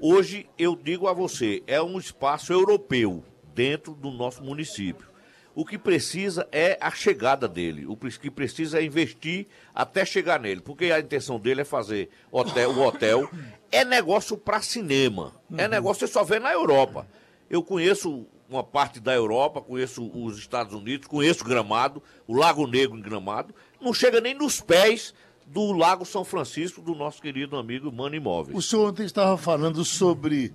[0.01, 3.25] Hoje, eu digo a você, é um espaço europeu
[3.57, 5.09] dentro do nosso município.
[5.55, 7.87] O que precisa é a chegada dele.
[7.87, 10.61] O que precisa é investir até chegar nele.
[10.61, 13.31] Porque a intenção dele é fazer hotel, o hotel.
[13.73, 15.33] É negócio para cinema.
[15.57, 17.09] É negócio que você só vê na Europa.
[17.49, 22.99] Eu conheço uma parte da Europa, conheço os Estados Unidos, conheço Gramado, o Lago Negro
[22.99, 23.55] em Gramado.
[23.81, 25.15] Não chega nem nos pés
[25.47, 28.57] do Lago São Francisco, do nosso querido amigo Mano Imóveis.
[28.57, 30.53] O senhor ontem estava falando sobre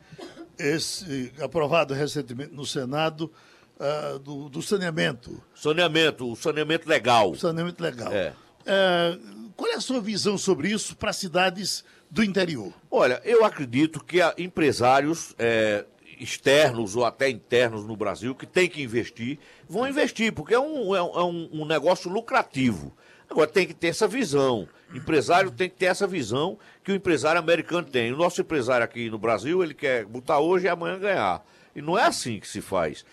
[0.62, 3.32] esse, aprovado recentemente no Senado,
[3.80, 7.34] ah, do, do saneamento, Saneamento, o saneamento legal.
[7.36, 8.12] saneamento legal.
[8.12, 8.34] É.
[8.66, 9.18] É,
[9.56, 12.72] qual é a sua visão sobre isso para cidades do interior?
[12.92, 15.84] Olha, eu acredito que há empresários é,
[16.20, 20.96] externos ou até internos no Brasil que têm que investir, vão investir, porque é um,
[20.96, 22.96] é um- é um negócio lucrativo.
[23.30, 24.68] Agora tem que ter essa visão.
[24.94, 28.12] Empresário tem que ter essa visão que o empresário americano tem.
[28.12, 31.46] O nosso empresário aqui no Brasil, ele quer botar hoje e amanhã ganhar.
[31.76, 33.06] E não é assim que se faz.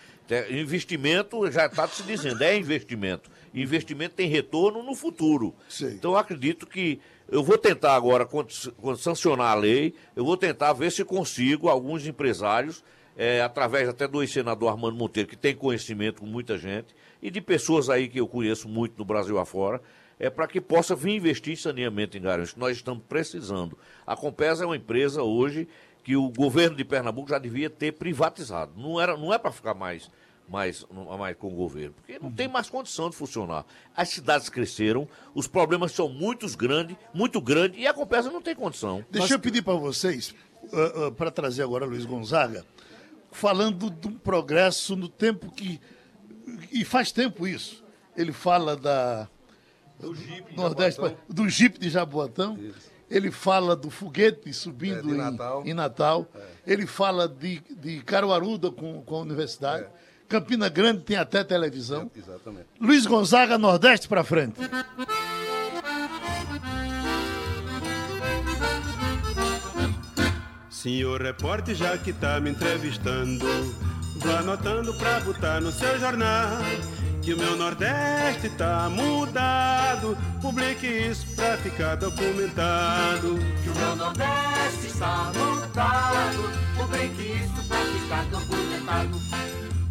[0.49, 3.31] Investimento, já está se dizendo, é investimento.
[3.53, 5.55] Investimento tem retorno no futuro.
[5.81, 6.99] Então eu acredito que
[7.31, 8.51] eu vou tentar agora, quando,
[8.97, 12.83] sancionar a lei, eu vou tentar ver se consigo alguns empresários,
[13.17, 17.41] eh, através até do ex-senador Armando Monteiro, que tem conhecimento com muita gente, e de
[17.41, 19.81] pessoas aí que eu conheço muito no Brasil afora,
[20.19, 23.77] é para que possa vir investir em saneamento em Garanhuns, nós estamos precisando.
[24.05, 25.67] A Compesa é uma empresa hoje
[26.03, 28.73] que o governo de Pernambuco já devia ter privatizado.
[28.75, 30.11] Não, era, não é para ficar mais,
[30.47, 30.85] mais,
[31.17, 33.65] mais com o governo, porque não tem mais condição de funcionar.
[33.95, 38.55] As cidades cresceram, os problemas são muito grandes, muito grandes, e a Compesa não tem
[38.55, 39.05] condição.
[39.09, 40.35] Deixa eu pedir para vocês,
[41.15, 42.65] para trazer agora Luiz Gonzaga,
[43.31, 45.79] falando de um progresso no tempo que.
[46.71, 47.83] E faz tempo isso.
[48.17, 49.29] Ele fala da.
[49.99, 51.25] Do Jeep de Nordeste, Jaboatão.
[51.35, 52.59] do Jeep de Jaboatão.
[53.09, 55.63] Ele fala do foguete subindo É, em, Natal.
[55.65, 56.27] em Natal.
[56.65, 59.87] Ele fala de, de Caruaruda com, com a universidade.
[60.27, 62.09] Campina Grande tem até televisão.
[62.15, 62.67] Exatamente.
[62.79, 64.59] Luiz Gonzaga, Nordeste para frente.
[70.69, 73.45] Senhor repórter, já que tá me entrevistando,
[74.17, 76.59] vá anotando pra botar no seu jornal
[77.29, 80.17] que o meu Nordeste tá mudado.
[80.41, 83.37] Publique isso pra ficar documentado.
[83.63, 86.51] Que o meu Nordeste está mudado.
[86.75, 89.21] Publique isso pra ficar documentado.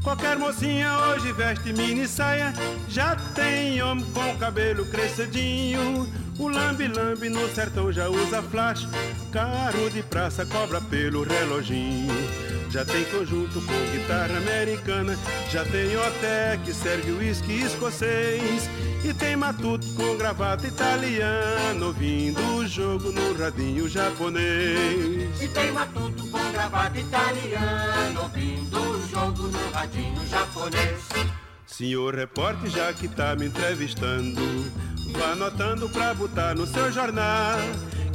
[0.03, 2.53] Qualquer mocinha hoje veste mini saia,
[2.88, 6.12] já tem homem com cabelo crescidinho.
[6.40, 8.88] O lambe-lambe no sertão já usa flash,
[9.31, 12.47] caro de praça cobra pelo reloginho.
[12.70, 15.18] Já tem conjunto com guitarra americana,
[15.50, 18.68] já tem hotel que serve uísque escocês.
[19.04, 25.40] E tem matuto com gravata italiana, ouvindo o jogo no radinho japonês.
[25.40, 30.98] E tem matuto com gravata italiana, ouvindo o jogo no radinho japonês.
[31.66, 34.42] Senhor repórter, já que tá me entrevistando,
[35.16, 37.59] vá anotando pra botar no seu jornal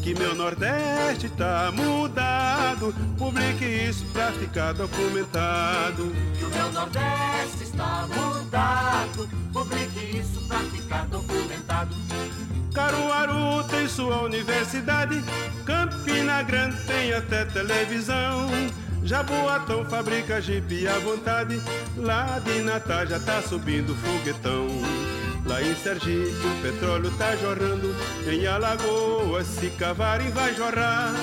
[0.04, 2.94] que meu Nordeste tá mudado.
[3.18, 6.12] Publique isso pra ficar documentado.
[6.38, 9.30] Que o meu Nordeste está mudado.
[9.54, 11.96] Publique isso pra ficar documentado.
[12.74, 15.24] Caruaru tem sua universidade,
[15.64, 18.48] Campina Grande tem até televisão.
[19.04, 21.62] Jaboatão fabrica jipe à vontade,
[21.96, 24.68] lá de Natal já tá subindo foguetão.
[25.46, 27.94] Lá em Sergipe o petróleo tá jorrando,
[28.26, 31.14] em Alagoas se cavarem vai jorrar.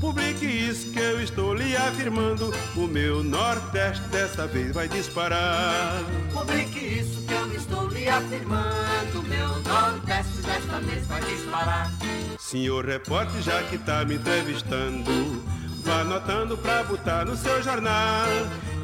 [0.00, 6.04] Publique isso que eu estou lhe afirmando, o meu Nordeste dessa vez vai disparar.
[6.32, 9.22] Publique isso que eu estou lhe afirmando.
[9.26, 11.90] Meu Nordeste desta vez vai disparar.
[12.38, 15.42] Senhor repórter, já que tá me entrevistando,
[15.82, 18.28] vá anotando pra botar no seu jornal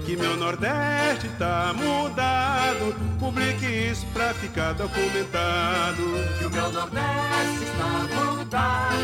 [0.04, 2.94] que meu Nordeste tá mudado.
[3.18, 6.02] Publique isso pra ficar documentado.
[6.38, 8.96] Que o meu Nordeste está mudado.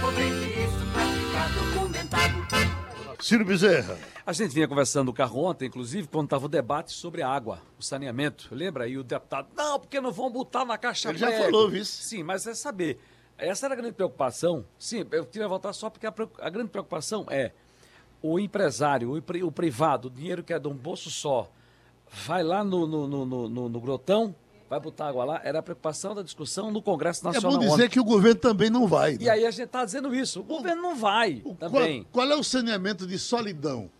[0.00, 3.18] Publique isso pra ficar documentado.
[3.20, 3.98] Ciro Bezerra.
[4.24, 7.60] A gente vinha conversando no carro ontem, inclusive, quando estava o debate sobre a água,
[7.78, 8.48] o saneamento.
[8.52, 9.48] Lembra aí o deputado?
[9.56, 11.84] Não, porque não vão botar na caixa Ele já prego." falou, viu?
[11.84, 12.98] Sim, mas é saber.
[13.38, 14.64] Essa era a grande preocupação.
[14.78, 17.52] Sim, eu queria voltar só porque a, a grande preocupação é
[18.22, 21.48] o empresário, o, pri- o privado, o dinheiro que é de um bolso só,
[22.26, 24.34] vai lá no, no, no, no- no- grotão,
[24.68, 25.40] vai botar água lá.
[25.44, 27.52] Era a preocupação da discussão no Congresso É Nacional.
[27.52, 27.88] bom dizer ontem.
[27.88, 29.12] que o governo também não vai.
[29.12, 29.18] né?
[29.20, 30.40] E aí a gente está dizendo isso.
[30.40, 32.02] O governo não vai também.
[32.10, 33.90] Qual, qual é o saneamento de solidão?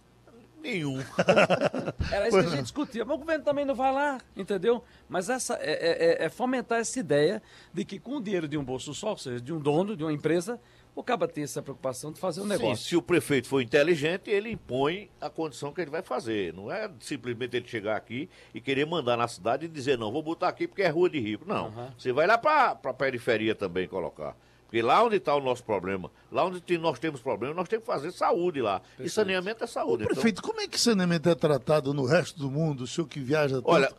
[0.60, 0.98] Nenhum.
[2.12, 3.04] Era isso que a gente discutia.
[3.04, 4.82] Mas o governo também não vai lá, entendeu?
[5.08, 7.40] Mas essa é, é- é fomentar essa ideia
[7.72, 10.02] de que com o dinheiro de um bolso só, ou seja, de um dono, de
[10.02, 10.58] uma empresa,
[10.98, 12.84] o caba tem essa preocupação de fazer um Sim, negócio.
[12.88, 16.52] se o prefeito for inteligente, ele impõe a condição que ele vai fazer.
[16.52, 20.22] Não é simplesmente ele chegar aqui e querer mandar na cidade e dizer, não, vou
[20.22, 21.44] botar aqui porque é rua de rico.
[21.46, 21.72] Não.
[21.96, 24.36] Você vai lá para a periferia também colocar.
[24.64, 27.86] Porque lá onde está o nosso problema, lá onde tem- nós temos problema, nós temos
[27.86, 28.82] que fazer saúde lá.
[28.98, 30.02] E saneamento é saúde.
[30.02, 33.18] Então, Prefeito, como é que saneamento é tratado no resto do mundo, o senhor que
[33.20, 33.70] viaja tanto?
[33.70, 33.90] Olha,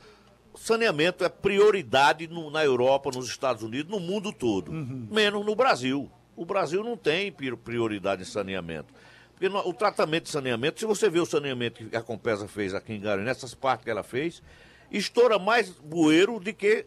[0.54, 4.72] saneamento é prioridade no- na Europa, nos Estados Unidos, no mundo todo.
[4.72, 6.12] Menos no Brasil.
[6.40, 8.94] O Brasil não tem pri- prioridade em saneamento.
[9.34, 12.94] Porque o tratamento de saneamento, se você vê o saneamento que a Compesa fez aqui
[12.94, 14.42] em Garanhuns, nessas partes que ela fez,
[14.90, 16.86] estoura mais bueiro do que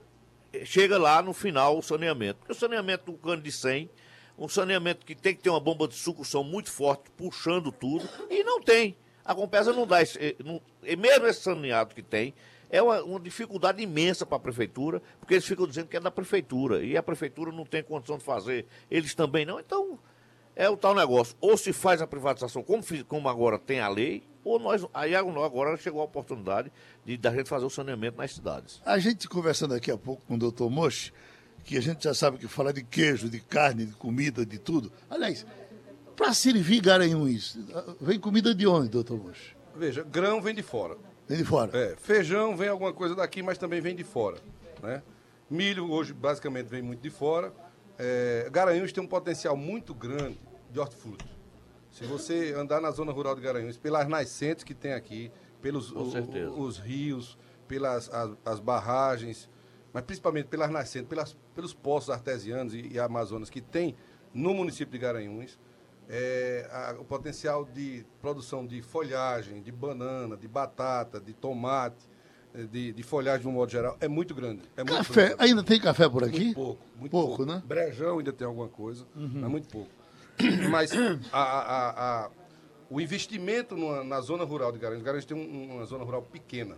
[0.64, 2.38] chega lá no final o saneamento.
[2.38, 3.90] Porque o saneamento do cano de 100,
[4.38, 8.42] um saneamento que tem que ter uma bomba de sucção muito forte, puxando tudo, e
[8.42, 8.96] não tem.
[9.24, 10.60] A Compesa não dá esse, eh, não-
[10.98, 12.32] mesmo esse saneado que tem,
[12.72, 16.10] é uma, uma dificuldade imensa para a prefeitura, porque eles ficam dizendo que é da
[16.10, 19.60] prefeitura, e a prefeitura não tem condição de fazer, eles também não.
[19.60, 19.98] Então,
[20.56, 21.36] é o tal negócio.
[21.38, 24.84] Ou se faz a privatização, como, como agora tem a lei, ou nós.
[24.94, 26.72] Aí agora chegou a oportunidade
[27.04, 28.80] de da gente fazer o saneamento nas cidades.
[28.84, 31.12] A gente conversando daqui a pouco com o doutor Mochi,
[31.64, 34.90] que a gente já sabe que fala de queijo, de carne, de comida, de tudo.
[35.10, 35.46] Aliás,
[36.16, 37.58] para servir Garanhuns,
[38.00, 39.56] vem comida de onde, doutor Mochi?
[39.76, 40.96] Veja, grão vem de fora.
[41.28, 41.76] Vem de fora.
[41.76, 44.38] É, feijão vem alguma coisa daqui, mas também vem de fora.
[44.82, 45.02] Né?
[45.48, 47.52] Milho hoje basicamente vem muito de fora.
[47.98, 50.38] É, Garanhuns tem um potencial muito grande
[50.70, 51.24] de hortifruti.
[51.90, 56.10] Se você andar na zona rural de Garanhuns, pelas nascentes que tem aqui, pelos o-
[56.58, 59.48] os rios, pelas as, as barragens,
[59.92, 63.94] mas principalmente pelas nascentes, pelas, pelos poços artesianos e, e amazonas que tem
[64.32, 65.58] no município de Garanhuns,
[66.14, 72.06] é, a- o potencial de produção de folhagem, de banana, de batata, de tomate,
[72.54, 74.60] eh, de, de folhagem de um modo geral, é muito grande.
[74.76, 75.42] É muito Café, grande.
[75.42, 76.44] ainda tem café por aqui?
[76.44, 76.82] Muito pouco.
[76.98, 77.62] Muito Pouco, pouco, né?
[77.64, 79.30] Brejão ainda tem alguma coisa, Uhum.
[79.40, 79.90] mas muito pouco.
[80.70, 80.92] Mas
[81.32, 82.30] a- a- a-
[82.90, 86.76] o investimento numa- na zona rural de Garanhuns, Garanhuns tem um- uma zona rural pequena.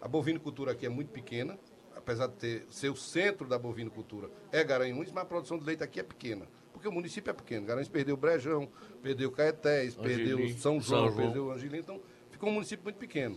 [0.00, 1.58] A bovinocultura aqui é muito pequena,
[1.96, 5.82] apesar de ter, ser o centro da bovinocultura, é Garanhuns, mas a produção de leite
[5.82, 6.46] aqui é pequena.
[6.78, 7.66] Porque o município é pequeno.
[7.66, 8.68] Garanhuns perdeu Brejão,
[9.02, 11.16] perdeu Caetés, perdeu Angelim, São João, São João.
[11.16, 12.00] perdeu Angelim, então
[12.30, 13.36] ficou um município muito pequeno.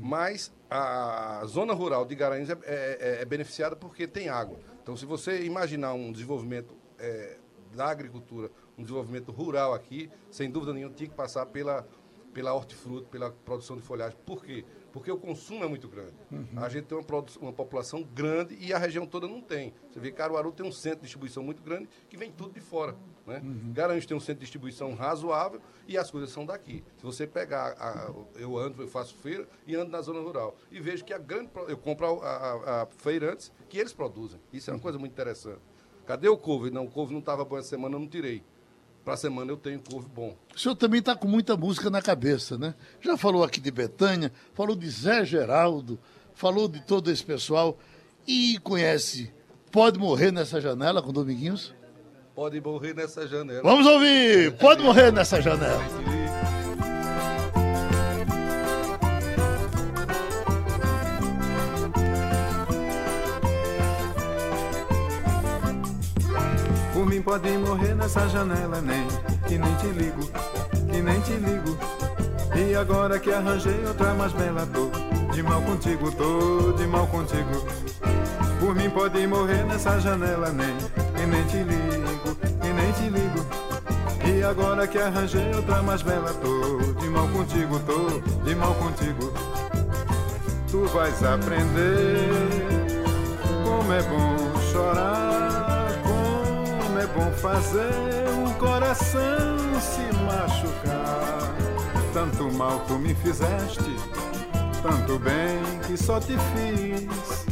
[0.00, 4.58] Mas a zona rural de Garanhuns é, é- é beneficiada porque tem água.
[4.82, 7.36] Então, se você imaginar um desenvolvimento é,
[7.74, 11.86] da agricultura, um desenvolvimento rural aqui, sem dúvida nenhuma, tinha que passar pela,
[12.32, 14.16] pela hortifruti, pela produção de folhagem.
[14.24, 14.64] Por quê?
[14.92, 16.14] Porque o consumo é muito grande.
[16.56, 17.04] A gente tem uma,
[17.40, 19.72] uma população grande e a região toda não tem.
[19.90, 22.60] Você vê que Caruaru tem um centro de distribuição muito grande que vem tudo de
[22.60, 22.96] fora.
[23.26, 23.42] Né?
[23.72, 26.82] Garanhuns tem um centro de distribuição razoável e as coisas são daqui.
[26.96, 30.80] Se você pegar, a- eu ando, eu faço feira e ando na zona rural e
[30.80, 34.40] vejo que a grande, eu compro a, a, a feirantes que eles produzem.
[34.52, 35.60] Isso é uma coisa muito interessante.
[36.06, 36.70] Cadê o couve?
[36.70, 38.42] Não, o couve não estava bom essa semana, eu não tirei.
[39.08, 40.36] Para a semana eu tenho couve bom.
[40.54, 42.74] O senhor também está com muita música na cabeça, né?
[43.00, 45.98] Já falou aqui de Betânia, falou de Zé Geraldo,
[46.34, 47.78] falou de todo esse pessoal
[48.26, 49.32] e conhece
[49.72, 51.74] Pode Morrer Nessa Janela com Dominguinhos?
[52.34, 53.62] Pode morrer nessa janela.
[53.62, 54.52] Vamos ouvir!
[54.58, 56.17] Pode Morrer Nessa Janela.
[67.18, 69.04] Mim pode morrer nessa janela, nem
[69.48, 70.24] que nem te ligo,
[70.88, 71.76] que nem te ligo.
[72.54, 74.88] E agora que arranjei outra mais bela tô,
[75.32, 77.66] de mal contigo tô, de mal contigo.
[78.60, 80.76] Por mim pode morrer nessa janela, nem
[81.16, 83.44] que nem te ligo, que nem te ligo.
[84.24, 89.32] E agora que arranjei outra mais bela tô, de mal contigo tô, de mal contigo.
[90.70, 92.30] Tu vais aprender
[93.64, 95.27] como é bom chorar,
[97.18, 101.52] bom fazer um coração se machucar.
[102.12, 103.96] Tanto mal tu me fizeste,
[104.82, 107.46] tanto bem que só te fiz.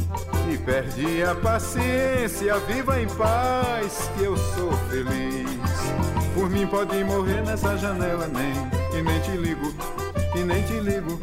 [0.49, 5.47] E perdi a paciência, viva em paz, que eu sou feliz.
[6.33, 8.53] Por mim pode morrer nessa janela, nem,
[8.97, 9.73] e nem te ligo,
[10.33, 11.19] e nem te ligo.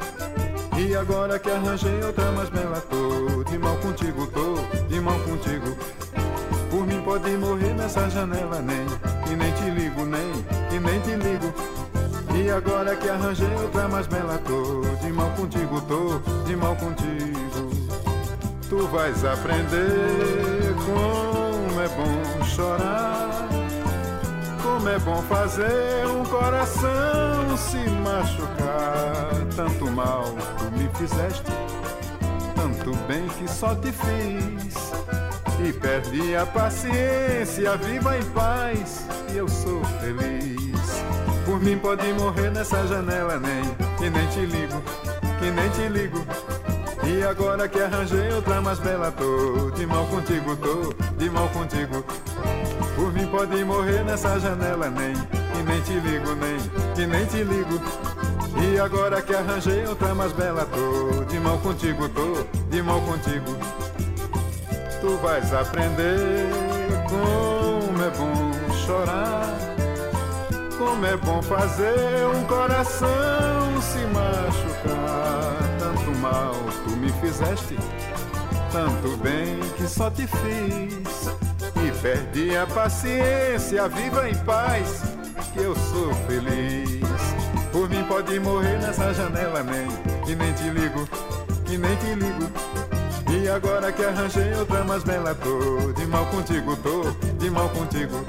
[0.76, 4.56] E agora que arranjei outra mais bela tô De mal contigo tô,
[4.88, 5.76] de mal contigo
[7.14, 8.86] pode morrer nessa janela nem
[9.30, 10.32] E nem te ligo, nem,
[10.72, 11.54] e nem te ligo
[12.34, 17.70] E agora que arranjei outra mais bela tô De mal contigo tô, de mal contigo
[18.68, 23.48] Tu vais aprender como é bom chorar
[24.62, 29.30] como é bom fazer um coração se machucar.
[29.54, 30.24] Tanto mal
[30.58, 31.52] tu me fizeste,
[32.54, 35.23] tanto bem que só te fiz.
[35.64, 41.02] E perdi a paciência, viva em paz, e eu sou feliz.
[41.46, 43.64] Por mim pode morrer nessa janela, nem,
[43.96, 44.82] que nem te ligo,
[45.38, 46.22] que nem te ligo.
[47.02, 52.04] E agora que arranjei outra mais bela tô, de mal contigo tô, de mal contigo.
[52.94, 57.42] Por mim pode morrer nessa janela, nem, e nem te ligo, nem, e nem te
[57.42, 57.80] ligo.
[58.62, 63.83] E agora que arranjei outra mais bela, tô, de mal contigo, tô, de mal contigo.
[65.04, 66.48] Tu vais aprender
[67.06, 69.54] como é bom chorar,
[70.78, 75.58] como é bom fazer um coração se machucar.
[75.78, 77.76] Tanto mal tu me fizeste,
[78.72, 81.28] tanto bem que só te fiz.
[81.86, 85.02] E perdi a paciência, viva em paz,
[85.52, 87.02] que eu sou feliz.
[87.70, 89.86] Por mim pode morrer nessa janela, nem,
[90.24, 91.06] que nem te ligo,
[91.66, 92.73] que nem te ligo.
[93.34, 97.02] E agora que arranjei outra mais bela tô De mal contigo tô,
[97.38, 98.24] de mal contigo.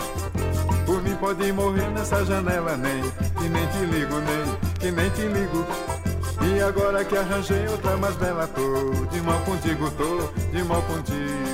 [0.86, 3.02] Por mim pode morrer nessa janela nem
[3.38, 5.66] Que nem te ligo, nem, que nem te ligo.
[6.42, 11.46] E agora que arranjei outra mais bela tô De mal contigo tô, de mal contigo.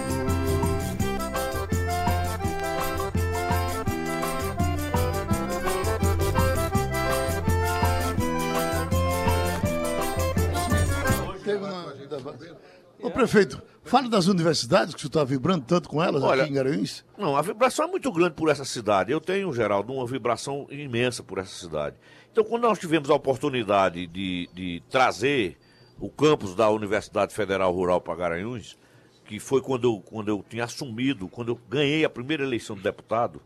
[11.44, 12.61] Teve uma-
[13.02, 16.56] Ô, prefeito, fale das universidades, que você está vibrando tanto com elas Olha, aqui em
[16.56, 17.04] Garanhuns.
[17.18, 19.12] Não, a vibração é muito grande por essa cidade.
[19.12, 21.96] Eu tenho, Geraldo, uma vibração imensa por essa cidade.
[22.32, 25.58] Então, quando nós tivemos a oportunidade de, de trazer
[26.00, 28.78] o campus da Universidade Federal Rural para Garanhuns,
[29.26, 32.84] que foi quando eu, quando eu tinha assumido, quando eu ganhei a primeira eleição de
[32.84, 33.42] deputado,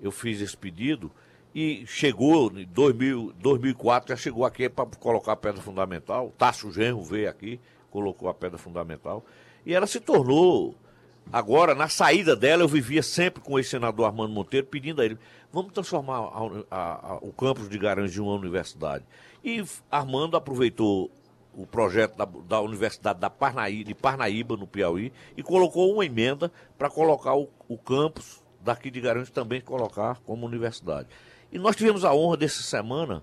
[0.00, 1.10] eu fiz esse pedido
[1.54, 6.32] e chegou em 2000, 2004, já chegou aqui para colocar a pedra fundamental.
[6.38, 9.24] Tasso Genro veio aqui, colocou a pedra fundamental.
[9.66, 10.74] E ela se tornou
[11.32, 15.16] Agora, na saída dela, eu vivia sempre com o ex-senador Armando Monteiro pedindo a ele:
[15.52, 19.04] vamos transformar a- a- a- o campus de Garanhuns em uma universidade.
[19.44, 21.08] E Armando aproveitou
[21.54, 26.50] o projeto da, da Universidade da Parnaí, de Parnaíba, no Piauí, e colocou uma emenda
[26.76, 31.06] para colocar o, o campus daqui de Garanhuns também colocar como universidade.
[31.52, 33.22] E nós tivemos a honra dessa semana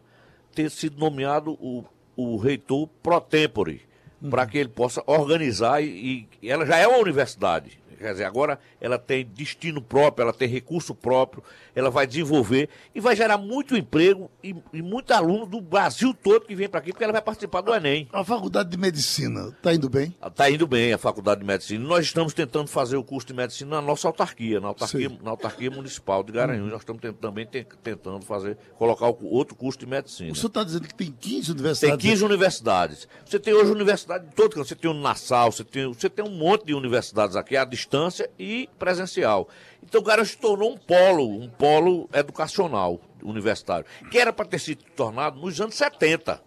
[0.53, 1.83] ter sido nomeado o,
[2.15, 3.81] o reitor pro tempore,
[4.29, 7.79] para que ele possa organizar e, e ela já é uma universidade.
[7.97, 11.43] Quer dizer, agora ela tem destino próprio, ela tem recurso próprio,
[11.75, 16.45] ela vai desenvolver e vai gerar muito emprego e, e muito aluno do Brasil todo
[16.45, 18.07] que vem para aqui, porque ela vai participar do Enem.
[18.13, 20.15] A faculdade de medicina está indo bem?
[20.25, 21.83] Está indo bem a faculdade de medicina.
[21.87, 25.71] Nós estamos tentando fazer o curso de medicina na nossa autarquia, na autarquia, na autarquia
[25.71, 26.71] municipal de Garanhuns.
[26.71, 30.31] Nós estamos também te- tentando fazer, colocar outro curso de medicina.
[30.31, 32.05] O senhor está dizendo que tem 15 Tem universidades?
[32.05, 33.07] 15 universidades.
[33.25, 34.67] Você tem hoje universidade de todo canto.
[34.67, 38.29] Você tem o Nassau, você tem, você tem um monte de universidades aqui, à distância
[38.37, 39.47] e presencial.
[39.81, 44.59] Então, o Garanhuns se tornou um polo, um polo educacional universitário, que era para ter
[44.59, 46.41] sido tornado nos anos 70.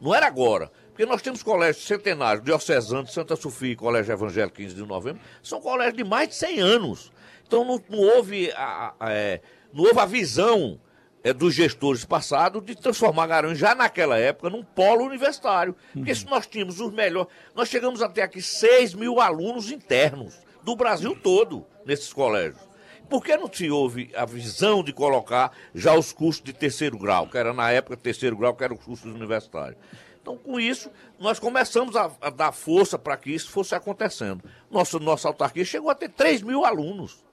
[0.00, 0.70] Não era agora.
[0.90, 5.60] Porque nós temos colégios centenários, Diocesano, Santa Sofia e Colégio Evangélico 15 de novembro, são
[5.60, 7.12] colégios de mais de 100 anos.
[7.46, 9.40] Então não, não houve, a, a- é,
[9.72, 10.80] não houve a visão
[11.22, 15.74] é, dos gestores passados de transformar Garanhuns já naquela época num polo universitário.
[15.92, 17.30] Porque se nós tínhamos os melhores.
[17.54, 20.36] Nós chegamos até aqui 6 mil alunos internos
[20.68, 22.60] do Brasil todo nesses colégios.
[23.08, 27.26] Por que não se houve a visão de colocar já os cursos de terceiro grau,
[27.26, 29.78] que era na época terceiro grau, que eram os cursos universitários?
[30.20, 34.44] Então, com isso, nós começamos a, a dar força para que isso fosse acontecendo.
[34.70, 37.24] Nossa, nossa autarquia chegou a ter 3 mil alunos.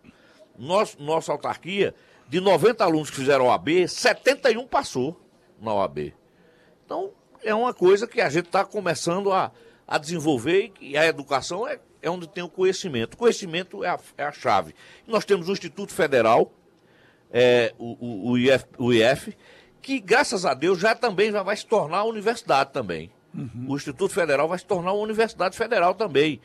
[0.58, 1.94] Nossa, nossa autarquia,
[2.30, 5.20] de 90 alunos que fizeram OAB, 71 passou
[5.60, 6.14] na OAB.
[6.86, 7.12] Então,
[7.44, 9.52] é uma coisa que a gente está começando a,
[9.86, 13.16] a desenvolver e a educação é, é onde tem o conhecimento.
[13.16, 14.76] O conhecimento é a, é a chave.
[15.08, 16.54] Nós temos o Instituto Federal,
[17.32, 19.36] é, o, o, o IF, o IF,
[19.82, 23.12] que, graças a Deus, já também já vai se tornar universidade também.
[23.68, 26.40] O Instituto Federal vai se tornar uma universidade federal também.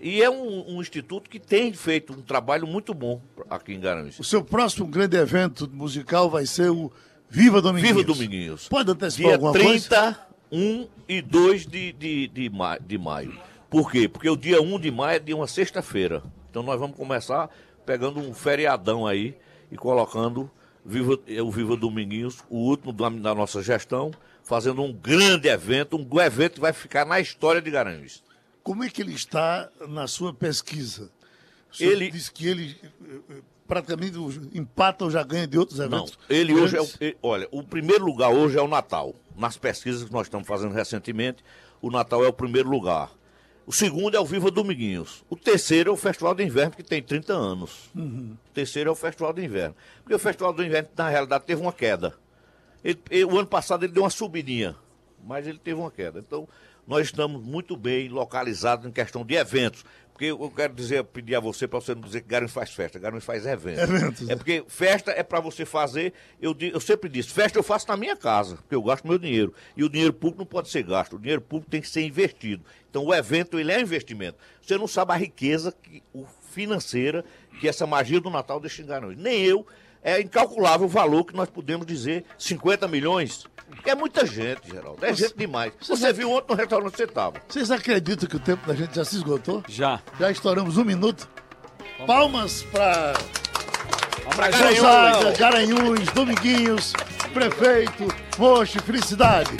[0.00, 4.18] E é um, um instituto que tem feito um trabalho muito bom aqui em Garanhuns.
[4.20, 6.92] O seu próximo grande evento musical vai ser o
[7.28, 7.96] Viva Dominguinhos.
[7.96, 8.68] Viva Dominguinhos.
[8.68, 10.18] Pode antecipar Dia alguma 30, coisa?
[10.52, 12.50] 1 e 2 de, de, de,
[12.86, 13.40] de maio.
[13.68, 14.08] Por quê?
[14.08, 16.22] Porque o dia 1 de maio é de uma sexta-feira.
[16.50, 17.50] Então nós vamos começar
[17.84, 19.36] pegando um feriadão aí
[19.70, 20.50] e colocando
[20.84, 24.12] Viva, eh, o Viva Dominguinhos, o último da, da nossa gestão,
[24.44, 28.22] fazendo um grande evento, um evento que vai ficar na história de Garanhuns.
[28.62, 31.10] Como é que ele está na sua pesquisa?
[31.80, 33.34] O Ele- disse que ele eh, eh,
[33.66, 34.16] praticamente
[34.54, 36.18] empata ou já ganha de outros Não, eventos.
[36.30, 39.14] ele hoje é olha, o primeiro lugar hoje é o Natal.
[39.36, 41.44] Nas pesquisas que nós estamos fazendo recentemente,
[41.82, 43.10] o Natal é o primeiro lugar.
[43.66, 45.24] O segundo é o Viva Dominguinhos.
[45.28, 47.90] O terceiro é o Festival de Inverno, que tem 30 anos.
[47.94, 48.36] Uhum.
[48.48, 49.74] O terceiro é o Festival de Inverno.
[50.02, 52.14] Porque o Festival do Inverno, na realidade, teve uma queda.
[52.84, 54.76] Ele- ele- o ano passado ele deu uma subidinha,
[55.24, 56.20] mas ele teve uma queda.
[56.20, 56.48] Então,
[56.86, 59.84] nós estamos muito bem localizados em questão de eventos.
[60.16, 62.98] Porque eu quero dizer, pedir a você para você não dizer que Garanhuns faz festa,
[62.98, 63.82] Garanhuns faz eventos.
[63.82, 64.30] Eventos.
[64.30, 67.98] É porque festa é para você fazer, eu, eu sempre disse, festa eu faço na
[67.98, 69.52] minha casa, porque eu gasto meu dinheiro.
[69.76, 72.64] E o dinheiro público não pode ser gasto, o dinheiro público tem que ser investido.
[72.88, 74.38] Então o evento, ele é um investimento.
[74.62, 77.22] Você não sabe a riqueza que, o financeira
[77.60, 79.18] que essa magia do Natal deixa em Garanhuns.
[79.18, 79.66] Nem eu,
[80.02, 83.44] é incalculável o valor que nós podemos dizer 50 milhões.
[83.84, 85.04] É muita gente, Geraldo.
[85.04, 85.72] É gente demais.
[85.80, 87.34] Você viu ontem no restaurante que você estava.
[87.48, 89.62] Vocês acreditam que o tempo da gente já se esgotou?
[89.68, 90.00] Já.
[90.18, 91.28] Já estouramos um minuto?
[92.06, 93.14] Palmas para
[94.34, 95.38] Pra Gonzaga, Garanhuns.
[95.38, 96.92] Garanhuns, Dominguinhos,
[97.32, 98.08] Prefeito,
[98.38, 99.50] Mocho, Felicidade.